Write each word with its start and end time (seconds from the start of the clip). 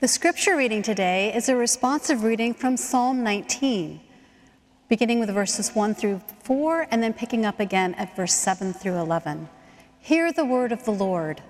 The 0.00 0.08
scripture 0.08 0.56
reading 0.56 0.80
today 0.80 1.30
is 1.34 1.50
a 1.50 1.56
responsive 1.56 2.24
reading 2.24 2.54
from 2.54 2.78
Psalm 2.78 3.22
19, 3.22 4.00
beginning 4.88 5.20
with 5.20 5.28
verses 5.28 5.74
1 5.74 5.94
through 5.94 6.22
4 6.42 6.86
and 6.90 7.02
then 7.02 7.12
picking 7.12 7.44
up 7.44 7.60
again 7.60 7.92
at 7.96 8.16
verse 8.16 8.32
7 8.32 8.72
through 8.72 8.96
11. 8.96 9.46
Hear 9.98 10.32
the 10.32 10.46
word 10.46 10.72
of 10.72 10.86
the 10.86 10.90
Lord. 10.90 11.42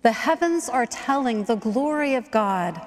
The 0.00 0.12
heavens 0.12 0.70
are 0.70 0.86
telling 0.86 1.44
the 1.44 1.56
glory 1.56 2.14
of 2.14 2.30
God, 2.30 2.80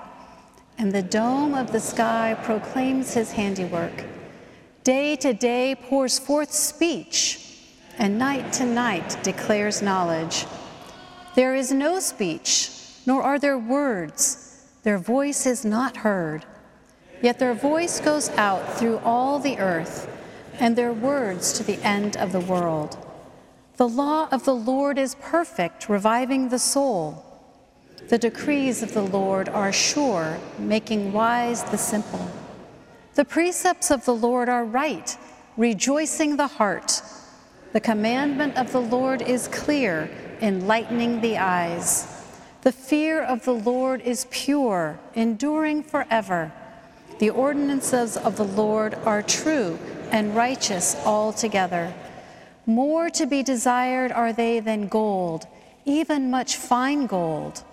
and 0.75 0.91
the 0.91 1.03
dome 1.03 1.53
of 1.53 1.71
the 1.71 1.79
sky 1.79 2.35
proclaims 2.41 3.13
his 3.13 3.33
handiwork. 3.33 4.05
Day 4.83 5.15
to 5.17 5.33
day 5.33 5.75
pours 5.75 6.17
forth 6.17 6.51
speech, 6.51 7.59
and 7.99 8.17
night 8.17 8.51
to 8.53 8.65
night 8.65 9.19
declares 9.21 9.83
knowledge. 9.83 10.47
There 11.35 11.53
is 11.53 11.71
no 11.71 11.99
speech 11.99 12.80
nor 13.05 13.23
are 13.23 13.39
their 13.39 13.57
words. 13.57 14.65
Their 14.83 14.97
voice 14.97 15.45
is 15.45 15.63
not 15.63 15.97
heard. 15.97 16.45
Yet 17.21 17.39
their 17.39 17.53
voice 17.53 17.99
goes 17.99 18.29
out 18.31 18.77
through 18.77 18.97
all 18.99 19.39
the 19.39 19.57
earth, 19.59 20.09
and 20.59 20.75
their 20.75 20.93
words 20.93 21.53
to 21.53 21.63
the 21.63 21.79
end 21.83 22.17
of 22.17 22.31
the 22.31 22.39
world. 22.39 22.97
The 23.77 23.87
law 23.87 24.27
of 24.31 24.45
the 24.45 24.55
Lord 24.55 24.97
is 24.97 25.15
perfect, 25.15 25.89
reviving 25.89 26.49
the 26.49 26.59
soul. 26.59 27.25
The 28.09 28.17
decrees 28.17 28.83
of 28.83 28.93
the 28.93 29.03
Lord 29.03 29.49
are 29.49 29.71
sure, 29.71 30.37
making 30.59 31.13
wise 31.13 31.63
the 31.63 31.77
simple. 31.77 32.29
The 33.15 33.25
precepts 33.25 33.91
of 33.91 34.05
the 34.05 34.15
Lord 34.15 34.49
are 34.49 34.65
right, 34.65 35.17
rejoicing 35.57 36.37
the 36.37 36.47
heart. 36.47 37.01
The 37.73 37.79
commandment 37.79 38.57
of 38.57 38.71
the 38.71 38.81
Lord 38.81 39.21
is 39.21 39.47
clear, 39.47 40.09
enlightening 40.41 41.21
the 41.21 41.37
eyes. 41.37 42.20
The 42.61 42.71
fear 42.71 43.23
of 43.23 43.43
the 43.43 43.53
Lord 43.53 44.01
is 44.01 44.27
pure, 44.29 44.99
enduring 45.15 45.81
forever. 45.81 46.51
The 47.17 47.31
ordinances 47.31 48.17
of 48.17 48.37
the 48.37 48.45
Lord 48.45 48.93
are 49.03 49.23
true 49.23 49.79
and 50.11 50.35
righteous 50.35 50.95
altogether. 51.03 51.91
More 52.67 53.09
to 53.09 53.25
be 53.25 53.41
desired 53.41 54.11
are 54.11 54.31
they 54.31 54.59
than 54.59 54.87
gold, 54.87 55.47
even 55.85 56.29
much 56.29 56.55
fine 56.55 57.07
gold. 57.07 57.63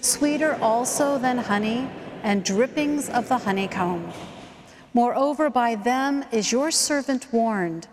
Sweeter 0.00 0.58
also 0.62 1.18
than 1.18 1.36
honey 1.36 1.90
and 2.22 2.42
drippings 2.42 3.10
of 3.10 3.28
the 3.28 3.38
honeycomb. 3.38 4.12
Moreover, 4.94 5.50
by 5.50 5.74
them 5.74 6.24
is 6.32 6.52
your 6.52 6.70
servant 6.70 7.30
warned. 7.32 7.86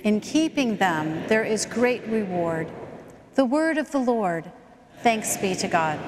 In 0.00 0.20
keeping 0.20 0.78
them, 0.78 1.26
there 1.28 1.44
is 1.44 1.66
great 1.66 2.06
reward. 2.06 2.68
The 3.34 3.44
word 3.44 3.76
of 3.76 3.90
the 3.90 3.98
Lord. 3.98 4.50
Thanks 5.04 5.36
be 5.36 5.54
to 5.56 5.68
God. 5.68 6.00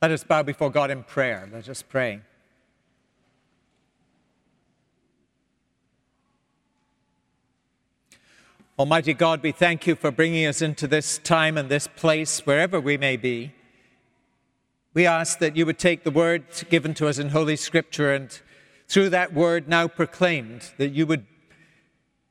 Let 0.00 0.12
us 0.12 0.22
bow 0.22 0.44
before 0.44 0.70
God 0.70 0.92
in 0.92 1.02
prayer. 1.02 1.48
Let 1.52 1.68
us 1.68 1.82
pray. 1.82 2.20
Almighty 8.78 9.12
God, 9.12 9.42
we 9.42 9.50
thank 9.50 9.88
you 9.88 9.96
for 9.96 10.12
bringing 10.12 10.46
us 10.46 10.62
into 10.62 10.86
this 10.86 11.18
time 11.18 11.58
and 11.58 11.68
this 11.68 11.88
place, 11.88 12.46
wherever 12.46 12.80
we 12.80 12.96
may 12.96 13.16
be. 13.16 13.52
We 14.94 15.04
ask 15.04 15.40
that 15.40 15.56
you 15.56 15.66
would 15.66 15.80
take 15.80 16.04
the 16.04 16.12
word 16.12 16.44
given 16.70 16.94
to 16.94 17.08
us 17.08 17.18
in 17.18 17.30
Holy 17.30 17.56
Scripture 17.56 18.14
and 18.14 18.40
through 18.88 19.10
that 19.10 19.34
word 19.34 19.68
now 19.68 19.86
proclaimed, 19.86 20.72
that 20.78 20.88
you 20.88 21.06
would 21.06 21.26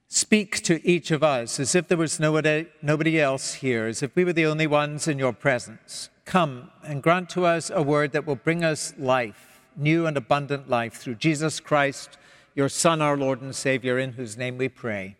speak 0.07 0.63
to 0.63 0.85
each 0.87 1.11
of 1.11 1.23
us 1.23 1.59
as 1.59 1.75
if 1.75 1.87
there 1.87 1.97
was 1.97 2.19
nobody, 2.19 2.65
nobody 2.81 3.19
else 3.21 3.55
here, 3.55 3.85
as 3.85 4.01
if 4.01 4.15
we 4.15 4.25
were 4.25 4.33
the 4.33 4.45
only 4.45 4.67
ones 4.67 5.07
in 5.07 5.19
your 5.19 5.33
presence. 5.33 6.09
Come 6.25 6.71
and 6.83 7.03
grant 7.03 7.29
to 7.31 7.45
us 7.45 7.69
a 7.73 7.81
word 7.81 8.11
that 8.13 8.25
will 8.25 8.35
bring 8.35 8.63
us 8.63 8.93
life, 8.97 9.61
new 9.75 10.05
and 10.05 10.17
abundant 10.17 10.69
life, 10.69 10.95
through 10.95 11.15
Jesus 11.15 11.59
Christ, 11.59 12.17
your 12.55 12.69
Son, 12.69 13.01
our 13.01 13.15
Lord 13.15 13.41
and 13.41 13.55
Savior, 13.55 13.99
in 13.99 14.13
whose 14.13 14.35
name 14.35 14.57
we 14.57 14.67
pray. 14.67 15.15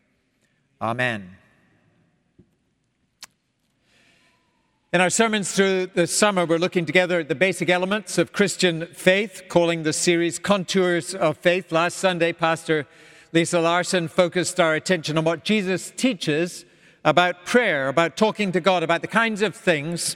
Amen. 0.82 1.38
In 4.98 5.02
our 5.02 5.12
sermons 5.12 5.52
through 5.52 5.92
the 5.94 6.08
summer, 6.08 6.44
we're 6.44 6.58
looking 6.58 6.88
together 6.88 7.20
at 7.20 7.28
the 7.28 7.36
basic 7.36 7.70
elements 7.70 8.18
of 8.18 8.34
Christian 8.34 8.88
faith, 8.88 9.44
calling 9.48 9.84
the 9.84 9.94
series 9.94 10.40
Contours 10.40 11.14
of 11.14 11.38
Faith. 11.38 11.72
Last 11.72 12.00
Sunday, 12.00 12.34
Pastor 12.34 12.88
Lisa 13.32 13.60
Larson 13.60 14.08
focused 14.08 14.60
our 14.60 14.74
attention 14.74 15.16
on 15.16 15.24
what 15.24 15.44
Jesus 15.44 15.94
teaches 15.96 16.66
about 17.06 17.46
prayer, 17.46 17.90
about 17.90 18.18
talking 18.18 18.52
to 18.54 18.60
God, 18.60 18.82
about 18.82 19.02
the 19.02 19.08
kinds 19.08 19.44
of 19.44 19.56
things 19.56 20.16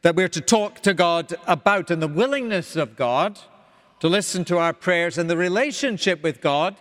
that 0.00 0.16
we're 0.16 0.28
to 0.28 0.40
talk 0.40 0.80
to 0.80 0.94
God 0.94 1.34
about, 1.46 1.90
and 1.90 2.00
the 2.00 2.08
willingness 2.08 2.74
of 2.74 2.96
God 2.96 3.38
to 4.00 4.08
listen 4.08 4.46
to 4.46 4.56
our 4.56 4.72
prayers, 4.72 5.18
and 5.18 5.28
the 5.28 5.36
relationship 5.36 6.22
with 6.22 6.40
God 6.40 6.74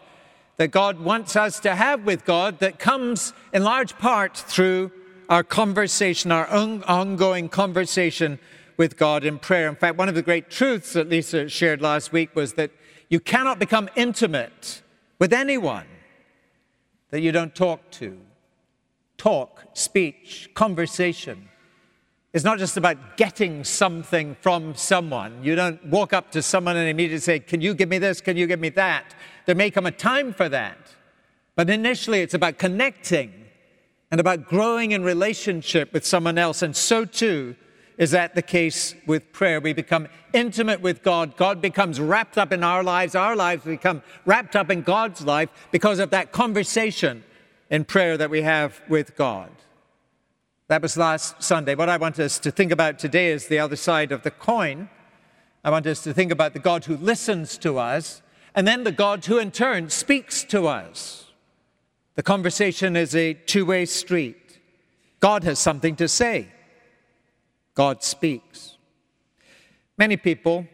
that 0.55 0.71
God 0.71 1.01
wants 1.01 1.35
us 1.35 1.59
to 1.59 1.75
have 1.75 2.05
with 2.05 2.23
God 2.23 2.59
that 2.59 2.79
comes 2.79 3.33
in 3.51 3.65
large 3.65 3.97
part 3.97 4.37
through 4.37 4.93
our 5.31 5.43
conversation, 5.43 6.29
our 6.29 6.49
own 6.49 6.83
ongoing 6.83 7.47
conversation 7.47 8.37
with 8.75 8.97
God 8.97 9.23
in 9.23 9.39
prayer. 9.39 9.69
In 9.69 9.77
fact, 9.77 9.97
one 9.97 10.09
of 10.09 10.13
the 10.13 10.21
great 10.21 10.49
truths 10.49 10.91
that 10.91 11.07
Lisa 11.07 11.47
shared 11.47 11.81
last 11.81 12.11
week 12.11 12.35
was 12.35 12.53
that 12.55 12.69
you 13.09 13.21
cannot 13.21 13.57
become 13.57 13.89
intimate 13.95 14.81
with 15.19 15.31
anyone 15.31 15.85
that 17.11 17.21
you 17.21 17.31
don't 17.31 17.55
talk 17.55 17.89
to. 17.91 18.19
Talk, 19.17 19.63
speech, 19.71 20.49
conversation 20.53 21.47
is 22.33 22.43
not 22.43 22.59
just 22.59 22.75
about 22.75 23.15
getting 23.15 23.63
something 23.63 24.35
from 24.41 24.75
someone. 24.75 25.41
You 25.45 25.55
don't 25.55 25.85
walk 25.85 26.11
up 26.11 26.31
to 26.31 26.41
someone 26.41 26.75
and 26.75 26.89
immediately 26.89 27.19
say, 27.19 27.39
Can 27.39 27.61
you 27.61 27.73
give 27.73 27.87
me 27.87 27.99
this? 27.99 28.19
Can 28.19 28.35
you 28.35 28.47
give 28.47 28.59
me 28.59 28.69
that? 28.69 29.15
There 29.45 29.55
may 29.55 29.71
come 29.71 29.85
a 29.85 29.91
time 29.91 30.33
for 30.33 30.49
that. 30.49 30.77
But 31.55 31.69
initially, 31.69 32.19
it's 32.19 32.33
about 32.33 32.57
connecting 32.57 33.40
and 34.11 34.19
about 34.19 34.45
growing 34.45 34.91
in 34.91 35.03
relationship 35.03 35.93
with 35.93 36.05
someone 36.05 36.37
else. 36.37 36.61
And 36.61 36.75
so 36.75 37.05
too 37.05 37.55
is 37.97 38.11
that 38.11 38.35
the 38.35 38.41
case 38.41 38.93
with 39.05 39.31
prayer. 39.31 39.61
We 39.61 39.73
become 39.73 40.07
intimate 40.33 40.81
with 40.81 41.01
God. 41.01 41.37
God 41.37 41.61
becomes 41.61 41.99
wrapped 41.99 42.37
up 42.37 42.51
in 42.51 42.63
our 42.63 42.83
lives. 42.83 43.15
Our 43.15 43.35
lives 43.35 43.63
become 43.63 44.01
wrapped 44.25 44.55
up 44.55 44.69
in 44.69 44.81
God's 44.81 45.21
life 45.21 45.49
because 45.71 45.99
of 45.99 46.09
that 46.09 46.31
conversation 46.31 47.23
in 47.69 47.85
prayer 47.85 48.17
that 48.17 48.29
we 48.29 48.41
have 48.41 48.81
with 48.89 49.15
God. 49.15 49.49
That 50.67 50.81
was 50.81 50.97
last 50.97 51.43
Sunday. 51.43 51.75
What 51.75 51.89
I 51.89 51.97
want 51.97 52.19
us 52.19 52.39
to 52.39 52.51
think 52.51 52.71
about 52.71 52.97
today 52.97 53.31
is 53.31 53.47
the 53.47 53.59
other 53.59 53.75
side 53.75 54.11
of 54.11 54.23
the 54.23 54.31
coin. 54.31 54.89
I 55.63 55.69
want 55.69 55.85
us 55.85 56.03
to 56.03 56.13
think 56.13 56.31
about 56.31 56.53
the 56.53 56.59
God 56.59 56.85
who 56.85 56.97
listens 56.97 57.57
to 57.59 57.77
us 57.77 58.21
and 58.55 58.67
then 58.67 58.83
the 58.83 58.91
God 58.91 59.25
who 59.25 59.37
in 59.37 59.51
turn 59.51 59.89
speaks 59.89 60.43
to 60.45 60.67
us. 60.67 61.30
The 62.21 62.25
conversation 62.25 62.95
is 62.95 63.15
a 63.15 63.33
two 63.33 63.65
way 63.65 63.83
street. 63.85 64.59
God 65.21 65.43
has 65.43 65.57
something 65.57 65.95
to 65.95 66.07
say, 66.07 66.49
God 67.73 68.03
speaks. 68.03 68.77
Many 69.97 70.17
people 70.17 70.67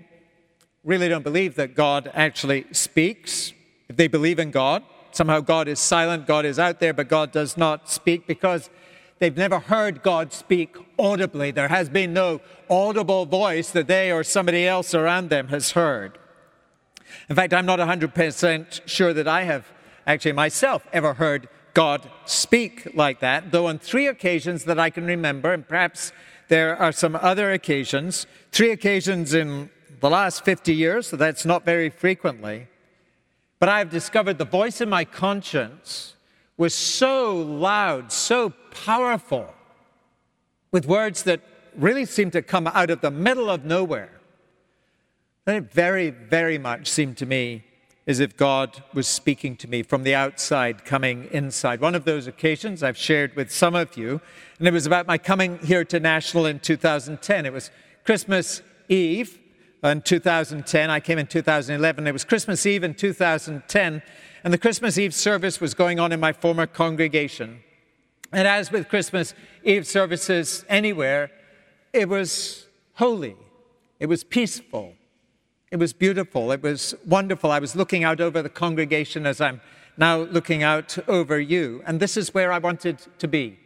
really 0.83 1.07
don't 1.07 1.23
believe 1.23 1.55
that 1.55 1.73
God 1.73 2.11
actually 2.13 2.65
speaks. 2.73 3.53
If 3.87 3.95
they 3.95 4.09
believe 4.09 4.39
in 4.39 4.51
God, 4.51 4.83
somehow 5.11 5.39
God 5.39 5.69
is 5.69 5.79
silent, 5.79 6.27
God 6.27 6.43
is 6.43 6.59
out 6.59 6.81
there, 6.81 6.93
but 6.93 7.07
God 7.07 7.31
does 7.31 7.55
not 7.55 7.89
speak 7.89 8.27
because 8.27 8.69
they've 9.19 9.37
never 9.37 9.59
heard 9.59 10.03
God 10.03 10.33
speak 10.33 10.75
audibly. 10.99 11.51
There 11.51 11.69
has 11.69 11.87
been 11.87 12.11
no 12.11 12.41
audible 12.69 13.25
voice 13.25 13.71
that 13.71 13.87
they 13.87 14.11
or 14.11 14.25
somebody 14.25 14.67
else 14.67 14.93
around 14.93 15.29
them 15.29 15.47
has 15.47 15.71
heard. 15.71 16.17
In 17.29 17.37
fact, 17.37 17.53
I'm 17.53 17.65
not 17.65 17.79
100% 17.79 18.81
sure 18.85 19.13
that 19.13 19.29
I 19.29 19.43
have 19.43 19.71
actually 20.07 20.31
myself 20.31 20.87
ever 20.93 21.13
heard 21.13 21.49
God 21.73 22.09
speak 22.25 22.95
like 22.95 23.19
that, 23.19 23.51
though 23.51 23.67
on 23.67 23.77
three 23.77 24.07
occasions 24.07 24.63
that 24.63 24.79
I 24.79 24.89
can 24.89 25.05
remember, 25.05 25.53
and 25.53 25.67
perhaps 25.67 26.11
there 26.47 26.75
are 26.75 26.91
some 26.91 27.15
other 27.15 27.51
occasions, 27.51 28.25
three 28.51 28.71
occasions 28.71 29.33
in 29.33 29.69
the 29.99 30.09
last 30.09 30.43
50 30.43 30.73
years, 30.73 31.07
so 31.07 31.17
that's 31.17 31.45
not 31.45 31.65
very 31.65 31.89
frequently. 31.89 32.67
But 33.59 33.69
I've 33.69 33.89
discovered 33.89 34.37
the 34.37 34.45
voice 34.45 34.81
in 34.81 34.89
my 34.89 35.05
conscience 35.05 36.15
was 36.55 36.73
so 36.73 37.35
loud, 37.35 38.11
so 38.11 38.53
powerful, 38.71 39.53
with 40.71 40.87
words 40.87 41.23
that 41.23 41.41
really 41.75 42.05
seemed 42.05 42.31
to 42.33 42.41
come 42.41 42.65
out 42.67 42.89
of 42.89 43.01
the 43.01 43.11
middle 43.11 43.49
of 43.49 43.65
nowhere. 43.65 44.19
And 45.45 45.57
it 45.57 45.71
very, 45.71 46.09
very 46.09 46.57
much 46.57 46.87
seemed 46.87 47.17
to 47.17 47.25
me 47.25 47.66
as 48.07 48.21
if 48.21 48.37
God 48.37 48.83
was 48.93 49.05
speaking 49.05 49.57
to 49.57 49.67
me 49.67 49.83
from 49.83 50.03
the 50.03 50.15
outside, 50.15 50.85
coming 50.85 51.27
inside. 51.31 51.81
One 51.81 51.93
of 51.93 52.05
those 52.05 52.25
occasions 52.25 52.81
I've 52.81 52.97
shared 52.97 53.35
with 53.35 53.51
some 53.51 53.75
of 53.75 53.97
you, 53.97 54.21
and 54.57 54.67
it 54.67 54.73
was 54.73 54.85
about 54.85 55.07
my 55.07 55.17
coming 55.17 55.59
here 55.59 55.83
to 55.83 55.99
National 55.99 56.45
in 56.45 56.59
2010. 56.59 57.45
It 57.45 57.51
was 57.51 57.69
Christmas 58.05 58.61
Eve 58.87 59.37
in 59.83 60.01
2010. 60.01 60.89
I 60.89 61.01
came 61.01 61.19
in 61.19 61.27
2011. 61.27 62.07
It 62.07 62.13
was 62.13 62.23
Christmas 62.23 62.65
Eve 62.65 62.85
in 62.85 62.93
2010. 62.93 64.01
and 64.43 64.53
the 64.53 64.57
Christmas 64.57 64.97
Eve 64.97 65.13
service 65.13 65.59
was 65.59 65.73
going 65.73 65.99
on 65.99 66.13
in 66.13 66.19
my 66.21 66.31
former 66.31 66.65
congregation. 66.65 67.61
And 68.31 68.47
as 68.47 68.71
with 68.71 68.87
Christmas 68.87 69.33
Eve 69.63 69.85
services 69.85 70.63
anywhere, 70.69 71.29
it 71.91 72.07
was 72.07 72.67
holy, 72.93 73.35
it 73.99 74.05
was 74.05 74.23
peaceful, 74.23 74.93
it 75.71 75.77
was 75.77 75.93
beautiful, 75.93 76.51
it 76.51 76.61
was 76.63 76.95
wonderful. 77.05 77.51
I 77.51 77.59
was 77.59 77.75
looking 77.75 78.03
out 78.03 78.21
over 78.21 78.41
the 78.41 78.49
congregation 78.49 79.25
as 79.25 79.41
I'm 79.41 79.61
now 79.97 80.19
looking 80.19 80.63
out 80.63 80.97
over 81.07 81.39
you, 81.39 81.83
and 81.85 81.99
this 81.99 82.17
is 82.17 82.33
where 82.33 82.51
I 82.51 82.59
wanted 82.59 82.99
to 83.19 83.27
be 83.27 83.59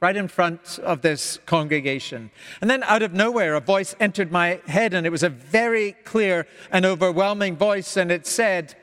right 0.00 0.16
in 0.16 0.28
front 0.28 0.78
of 0.82 1.02
this 1.02 1.38
congregation. 1.44 2.30
And 2.60 2.70
then 2.70 2.82
out 2.84 3.02
of 3.02 3.12
nowhere, 3.12 3.54
a 3.54 3.60
voice 3.60 3.94
entered 4.00 4.32
my 4.32 4.60
head, 4.66 4.94
and 4.94 5.06
it 5.06 5.10
was 5.10 5.22
a 5.22 5.28
very 5.28 5.92
clear 6.04 6.46
and 6.70 6.86
overwhelming 6.86 7.56
voice, 7.56 7.96
and 7.96 8.10
it 8.10 8.26
said, 8.26 8.74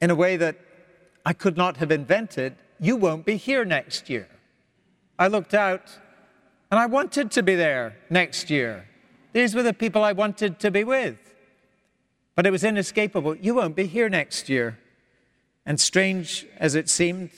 in 0.00 0.10
a 0.10 0.14
way 0.14 0.36
that 0.38 0.56
I 1.24 1.32
could 1.32 1.56
not 1.56 1.76
have 1.78 1.90
invented, 1.90 2.56
You 2.78 2.96
won't 2.96 3.24
be 3.24 3.36
here 3.36 3.64
next 3.64 4.10
year. 4.10 4.28
I 5.18 5.28
looked 5.28 5.54
out, 5.54 5.98
and 6.70 6.78
I 6.78 6.86
wanted 6.86 7.30
to 7.32 7.42
be 7.42 7.54
there 7.54 7.96
next 8.10 8.50
year. 8.50 8.88
These 9.32 9.54
were 9.54 9.62
the 9.62 9.72
people 9.72 10.02
I 10.04 10.12
wanted 10.12 10.58
to 10.60 10.70
be 10.70 10.84
with. 10.84 11.25
But 12.36 12.46
it 12.46 12.50
was 12.52 12.62
inescapable. 12.62 13.34
You 13.34 13.54
won't 13.54 13.74
be 13.74 13.86
here 13.86 14.08
next 14.08 14.48
year. 14.48 14.78
And 15.64 15.80
strange 15.80 16.46
as 16.58 16.76
it 16.76 16.88
seemed, 16.88 17.30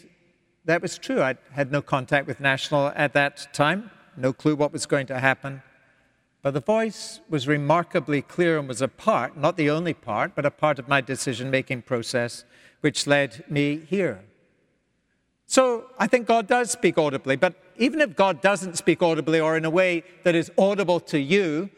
that 0.67 0.83
was 0.83 0.99
true. 0.99 1.23
I 1.23 1.37
had 1.53 1.73
no 1.73 1.81
contact 1.81 2.27
with 2.27 2.41
National 2.41 2.93
at 2.95 3.15
that 3.15 3.55
time, 3.55 3.91
no 4.17 4.35
clue 4.35 4.55
what 4.55 4.73
was 4.73 4.85
going 4.85 5.07
to 5.07 5.19
happen. 5.19 5.63
But 6.43 6.53
the 6.53 6.61
voice 6.61 7.21
was 7.29 7.49
remarkably 7.49 8.23
clear 8.23 8.59
and 8.59 8.69
was 8.69 8.83
a 8.83 8.89
part, 8.89 9.37
not 9.37 9.57
the 9.57 9.71
only 9.71 9.95
part, 9.95 10.35
but 10.35 10.45
a 10.45 10.51
part 10.51 10.79
of 10.79 10.89
my 10.89 11.01
decision 11.01 11.51
making 11.51 11.83
process, 11.83 12.45
which 12.81 13.07
led 13.07 13.45
me 13.49 13.81
here. 13.89 14.21
So 15.47 15.87
I 15.99 16.07
think 16.07 16.27
God 16.27 16.47
does 16.47 16.71
speak 16.71 16.99
audibly, 16.99 17.37
but 17.37 17.55
even 17.79 18.01
if 18.01 18.15
God 18.15 18.43
doesn't 18.43 18.77
speak 18.77 19.03
audibly 19.03 19.41
or 19.41 19.57
in 19.57 19.65
a 19.65 19.71
way 19.71 20.03
that 20.25 20.35
is 20.35 20.53
audible 20.59 21.01
to 21.01 21.19
you, 21.19 21.71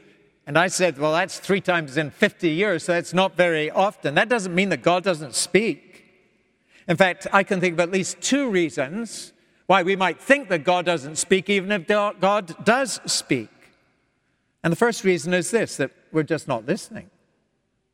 and 0.50 0.58
I 0.58 0.66
said, 0.66 0.98
well, 0.98 1.12
that's 1.12 1.38
three 1.38 1.60
times 1.60 1.96
in 1.96 2.10
50 2.10 2.50
years, 2.50 2.82
so 2.82 2.94
that's 2.94 3.14
not 3.14 3.36
very 3.36 3.70
often. 3.70 4.16
That 4.16 4.28
doesn't 4.28 4.52
mean 4.52 4.70
that 4.70 4.82
God 4.82 5.04
doesn't 5.04 5.36
speak. 5.36 6.04
In 6.88 6.96
fact, 6.96 7.28
I 7.32 7.44
can 7.44 7.60
think 7.60 7.74
of 7.74 7.78
at 7.78 7.92
least 7.92 8.20
two 8.20 8.50
reasons 8.50 9.32
why 9.68 9.84
we 9.84 9.94
might 9.94 10.20
think 10.20 10.48
that 10.48 10.64
God 10.64 10.84
doesn't 10.84 11.18
speak, 11.18 11.48
even 11.48 11.70
if 11.70 11.86
God 11.86 12.64
does 12.64 13.00
speak. 13.06 13.48
And 14.64 14.72
the 14.72 14.76
first 14.76 15.04
reason 15.04 15.34
is 15.34 15.52
this 15.52 15.76
that 15.76 15.92
we're 16.10 16.24
just 16.24 16.48
not 16.48 16.66
listening. 16.66 17.10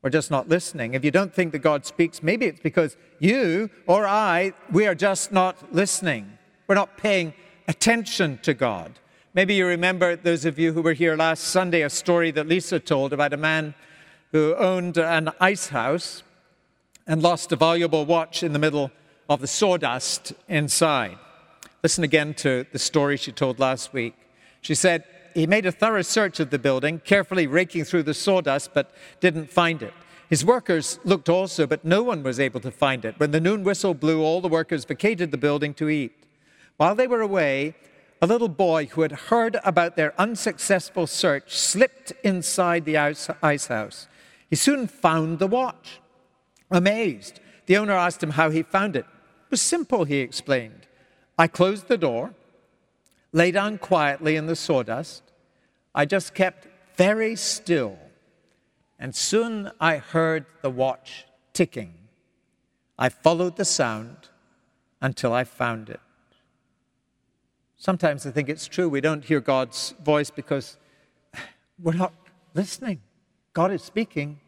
We're 0.00 0.08
just 0.08 0.30
not 0.30 0.48
listening. 0.48 0.94
If 0.94 1.04
you 1.04 1.10
don't 1.10 1.34
think 1.34 1.52
that 1.52 1.58
God 1.58 1.84
speaks, 1.84 2.22
maybe 2.22 2.46
it's 2.46 2.60
because 2.60 2.96
you 3.18 3.68
or 3.86 4.06
I, 4.06 4.54
we 4.72 4.86
are 4.86 4.94
just 4.94 5.30
not 5.30 5.74
listening. 5.74 6.38
We're 6.68 6.74
not 6.74 6.96
paying 6.96 7.34
attention 7.68 8.38
to 8.44 8.54
God. 8.54 8.98
Maybe 9.36 9.52
you 9.52 9.66
remember, 9.66 10.16
those 10.16 10.46
of 10.46 10.58
you 10.58 10.72
who 10.72 10.80
were 10.80 10.94
here 10.94 11.14
last 11.14 11.44
Sunday, 11.48 11.82
a 11.82 11.90
story 11.90 12.30
that 12.30 12.48
Lisa 12.48 12.80
told 12.80 13.12
about 13.12 13.34
a 13.34 13.36
man 13.36 13.74
who 14.32 14.54
owned 14.54 14.96
an 14.96 15.30
ice 15.38 15.68
house 15.68 16.22
and 17.06 17.22
lost 17.22 17.52
a 17.52 17.56
valuable 17.56 18.06
watch 18.06 18.42
in 18.42 18.54
the 18.54 18.58
middle 18.58 18.90
of 19.28 19.42
the 19.42 19.46
sawdust 19.46 20.32
inside. 20.48 21.18
Listen 21.82 22.02
again 22.02 22.32
to 22.32 22.64
the 22.72 22.78
story 22.78 23.18
she 23.18 23.30
told 23.30 23.58
last 23.58 23.92
week. 23.92 24.14
She 24.62 24.74
said, 24.74 25.04
He 25.34 25.46
made 25.46 25.66
a 25.66 25.70
thorough 25.70 26.00
search 26.00 26.40
of 26.40 26.48
the 26.48 26.58
building, 26.58 27.00
carefully 27.00 27.46
raking 27.46 27.84
through 27.84 28.04
the 28.04 28.14
sawdust, 28.14 28.72
but 28.72 28.90
didn't 29.20 29.50
find 29.50 29.82
it. 29.82 29.92
His 30.30 30.46
workers 30.46 30.98
looked 31.04 31.28
also, 31.28 31.66
but 31.66 31.84
no 31.84 32.02
one 32.02 32.22
was 32.22 32.40
able 32.40 32.60
to 32.60 32.70
find 32.70 33.04
it. 33.04 33.20
When 33.20 33.32
the 33.32 33.40
noon 33.40 33.64
whistle 33.64 33.92
blew, 33.92 34.22
all 34.22 34.40
the 34.40 34.48
workers 34.48 34.86
vacated 34.86 35.30
the 35.30 35.36
building 35.36 35.74
to 35.74 35.90
eat. 35.90 36.14
While 36.78 36.94
they 36.94 37.06
were 37.06 37.20
away, 37.20 37.74
a 38.20 38.26
little 38.26 38.48
boy 38.48 38.86
who 38.86 39.02
had 39.02 39.12
heard 39.12 39.58
about 39.64 39.96
their 39.96 40.18
unsuccessful 40.20 41.06
search 41.06 41.54
slipped 41.54 42.12
inside 42.22 42.84
the 42.84 42.96
ice 42.96 43.66
house. 43.66 44.08
He 44.48 44.56
soon 44.56 44.86
found 44.86 45.38
the 45.38 45.46
watch. 45.46 46.00
Amazed, 46.70 47.40
the 47.66 47.76
owner 47.76 47.92
asked 47.92 48.22
him 48.22 48.30
how 48.30 48.50
he 48.50 48.62
found 48.62 48.96
it. 48.96 49.04
It 49.04 49.50
was 49.50 49.60
simple, 49.60 50.04
he 50.04 50.18
explained. 50.18 50.86
I 51.38 51.46
closed 51.46 51.88
the 51.88 51.98
door, 51.98 52.34
lay 53.32 53.50
down 53.50 53.78
quietly 53.78 54.36
in 54.36 54.46
the 54.46 54.56
sawdust. 54.56 55.22
I 55.94 56.04
just 56.06 56.34
kept 56.34 56.66
very 56.96 57.36
still, 57.36 57.98
and 58.98 59.14
soon 59.14 59.70
I 59.80 59.98
heard 59.98 60.46
the 60.62 60.70
watch 60.70 61.26
ticking. 61.52 61.94
I 62.98 63.10
followed 63.10 63.56
the 63.56 63.64
sound 63.64 64.16
until 65.02 65.32
I 65.32 65.44
found 65.44 65.90
it. 65.90 66.00
Sometimes 67.76 68.26
I 68.26 68.30
think 68.30 68.48
it's 68.48 68.66
true 68.66 68.88
we 68.88 69.00
don't 69.00 69.24
hear 69.24 69.40
God's 69.40 69.94
voice 70.02 70.30
because 70.30 70.76
we're 71.82 71.92
not 71.92 72.12
listening. 72.54 73.00
God 73.52 73.70
is 73.70 73.82
speaking, 73.82 74.40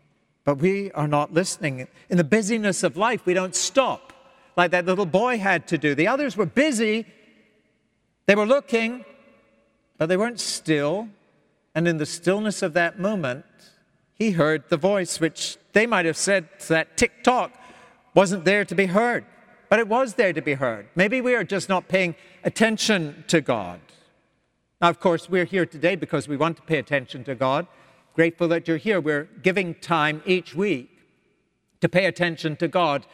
but 0.44 0.56
we 0.56 0.90
are 0.92 1.08
not 1.08 1.32
listening. 1.32 1.86
In 2.08 2.16
the 2.16 2.24
busyness 2.24 2.82
of 2.82 2.96
life, 2.96 3.26
we 3.26 3.34
don't 3.34 3.54
stop 3.54 4.12
like 4.56 4.72
that 4.72 4.86
little 4.86 5.06
boy 5.06 5.38
had 5.38 5.68
to 5.68 5.78
do. 5.78 5.94
The 5.94 6.08
others 6.08 6.36
were 6.36 6.46
busy, 6.46 7.06
they 8.26 8.34
were 8.34 8.44
looking, 8.44 9.04
but 9.98 10.06
they 10.06 10.16
weren't 10.16 10.40
still. 10.40 11.08
And 11.74 11.86
in 11.86 11.98
the 11.98 12.06
stillness 12.06 12.62
of 12.62 12.72
that 12.72 12.98
moment, 12.98 13.44
he 14.14 14.32
heard 14.32 14.64
the 14.68 14.76
voice, 14.76 15.20
which 15.20 15.58
they 15.74 15.86
might 15.86 16.06
have 16.06 16.16
said 16.16 16.48
that 16.66 16.96
tick 16.96 17.22
tock 17.22 17.52
wasn't 18.14 18.44
there 18.44 18.64
to 18.64 18.74
be 18.74 18.86
heard, 18.86 19.24
but 19.68 19.78
it 19.78 19.88
was 19.88 20.14
there 20.14 20.32
to 20.32 20.42
be 20.42 20.54
heard. 20.54 20.88
Maybe 20.94 21.20
we 21.20 21.34
are 21.34 21.44
just 21.44 21.68
not 21.68 21.88
paying 21.88 22.14
attention 22.44 23.24
to 23.28 23.40
God. 23.40 23.80
Now, 24.80 24.88
of 24.88 25.00
course, 25.00 25.28
we're 25.28 25.44
here 25.44 25.66
today 25.66 25.96
because 25.96 26.28
we 26.28 26.36
want 26.36 26.56
to 26.56 26.62
pay 26.62 26.78
attention 26.78 27.24
to 27.24 27.34
God 27.34 27.66
grateful 28.18 28.48
that 28.48 28.66
you're 28.66 28.78
here. 28.78 29.00
We're 29.00 29.28
giving 29.44 29.76
time 29.76 30.22
each 30.26 30.52
week 30.52 30.90
to 31.80 31.88
pay 31.88 32.06
attention 32.06 32.56
to 32.56 32.66
God, 32.66 33.06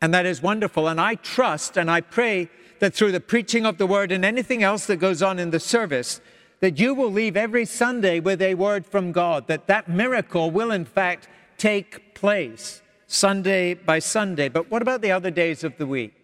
and 0.00 0.14
that 0.14 0.24
is 0.24 0.40
wonderful. 0.40 0.88
And 0.88 0.98
I 0.98 1.16
trust 1.16 1.76
and 1.76 1.90
I 1.90 2.00
pray 2.00 2.48
that 2.78 2.94
through 2.94 3.12
the 3.12 3.20
preaching 3.20 3.66
of 3.66 3.76
the 3.76 3.86
word 3.86 4.10
and 4.10 4.24
anything 4.24 4.62
else 4.62 4.86
that 4.86 4.96
goes 4.96 5.22
on 5.22 5.38
in 5.38 5.50
the 5.50 5.60
service, 5.60 6.22
that 6.60 6.78
you 6.78 6.94
will 6.94 7.12
leave 7.12 7.36
every 7.36 7.66
Sunday 7.66 8.20
with 8.20 8.40
a 8.40 8.54
word 8.54 8.86
from 8.86 9.12
God, 9.12 9.48
that 9.48 9.66
that 9.66 9.86
miracle 9.86 10.50
will 10.50 10.70
in 10.70 10.86
fact 10.86 11.28
take 11.58 12.14
place 12.14 12.80
Sunday 13.08 13.72
by 13.72 13.98
Sunday. 13.98 14.48
But 14.50 14.70
what 14.70 14.82
about 14.82 15.00
the 15.00 15.10
other 15.10 15.30
days 15.30 15.64
of 15.64 15.76
the 15.78 15.86
week? 15.86 16.14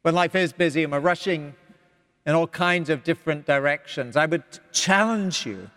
When 0.00 0.14
life 0.14 0.34
is 0.34 0.52
busy 0.52 0.82
and 0.82 0.90
we're 0.90 1.00
rushing 1.00 1.54
in 2.24 2.34
all 2.34 2.46
kinds 2.46 2.88
of 2.88 3.04
different 3.04 3.46
directions, 3.46 4.16
I 4.16 4.24
would 4.24 4.42
challenge 4.72 5.44
you 5.44 5.70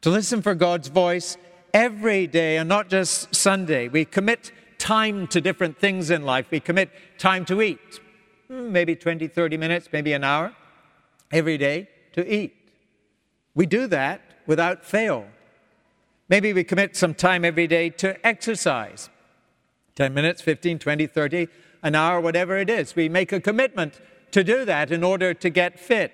to 0.00 0.10
listen 0.10 0.40
for 0.40 0.54
God's 0.54 0.86
voice 0.86 1.36
every 1.74 2.28
day 2.28 2.58
and 2.58 2.68
not 2.68 2.88
just 2.88 3.34
Sunday. 3.34 3.88
We 3.88 4.04
commit 4.04 4.52
time 4.78 5.26
to 5.28 5.40
different 5.40 5.78
things 5.78 6.10
in 6.10 6.22
life. 6.22 6.46
We 6.50 6.60
commit 6.60 6.90
time 7.18 7.44
to 7.46 7.60
eat, 7.60 8.00
hmm, 8.48 8.70
maybe 8.70 8.94
20, 8.94 9.26
30 9.26 9.56
minutes, 9.56 9.88
maybe 9.92 10.12
an 10.12 10.22
hour 10.22 10.54
every 11.32 11.58
day 11.58 11.88
to 12.12 12.32
eat. 12.32 12.54
We 13.54 13.66
do 13.66 13.88
that 13.88 14.22
without 14.46 14.84
fail. 14.84 15.26
Maybe 16.28 16.52
we 16.52 16.62
commit 16.62 16.96
some 16.96 17.14
time 17.14 17.44
every 17.44 17.66
day 17.66 17.90
to 17.90 18.24
exercise 18.24 19.10
10 19.94 20.14
minutes, 20.14 20.40
15, 20.42 20.78
20, 20.78 21.06
30, 21.06 21.48
an 21.82 21.94
hour, 21.94 22.20
whatever 22.20 22.56
it 22.56 22.70
is. 22.70 22.96
We 22.96 23.08
make 23.08 23.32
a 23.32 23.40
commitment 23.40 24.00
to 24.30 24.42
do 24.42 24.64
that 24.64 24.90
in 24.90 25.04
order 25.04 25.34
to 25.34 25.50
get 25.50 25.78
fit. 25.78 26.12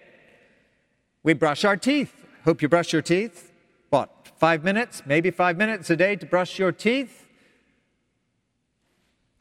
We 1.23 1.35
brush 1.35 1.65
our 1.65 1.77
teeth. 1.77 2.25
Hope 2.45 2.63
you 2.63 2.69
brush 2.69 2.93
your 2.93 3.03
teeth 3.03 3.49
what, 3.91 4.11
five 4.39 4.65
minutes, 4.65 5.03
maybe 5.07 5.31
five 5.31 5.57
minutes 5.57 5.89
a 5.91 5.97
day 5.97 6.17
to 6.17 6.27
brush 6.27 6.59
your 6.59 6.73
teeth? 6.73 7.27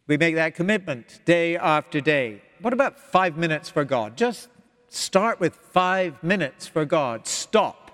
We 0.08 0.18
make 0.18 0.36
that 0.36 0.56
commitment 0.56 1.20
day 1.26 1.58
after 1.58 2.00
day. 2.00 2.42
What 2.62 2.74
about 2.74 2.98
five 2.98 3.38
minutes 3.38 3.70
for 3.70 3.84
God? 3.84 4.16
Just 4.16 4.48
start 4.88 5.40
with 5.40 5.56
five 5.56 6.24
minutes 6.24 6.66
for 6.66 6.86
God. 6.86 7.28
Stop 7.28 7.92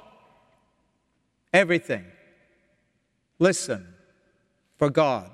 everything. 1.51 2.05
Listen 3.39 3.95
for 4.77 4.91
God. 4.91 5.31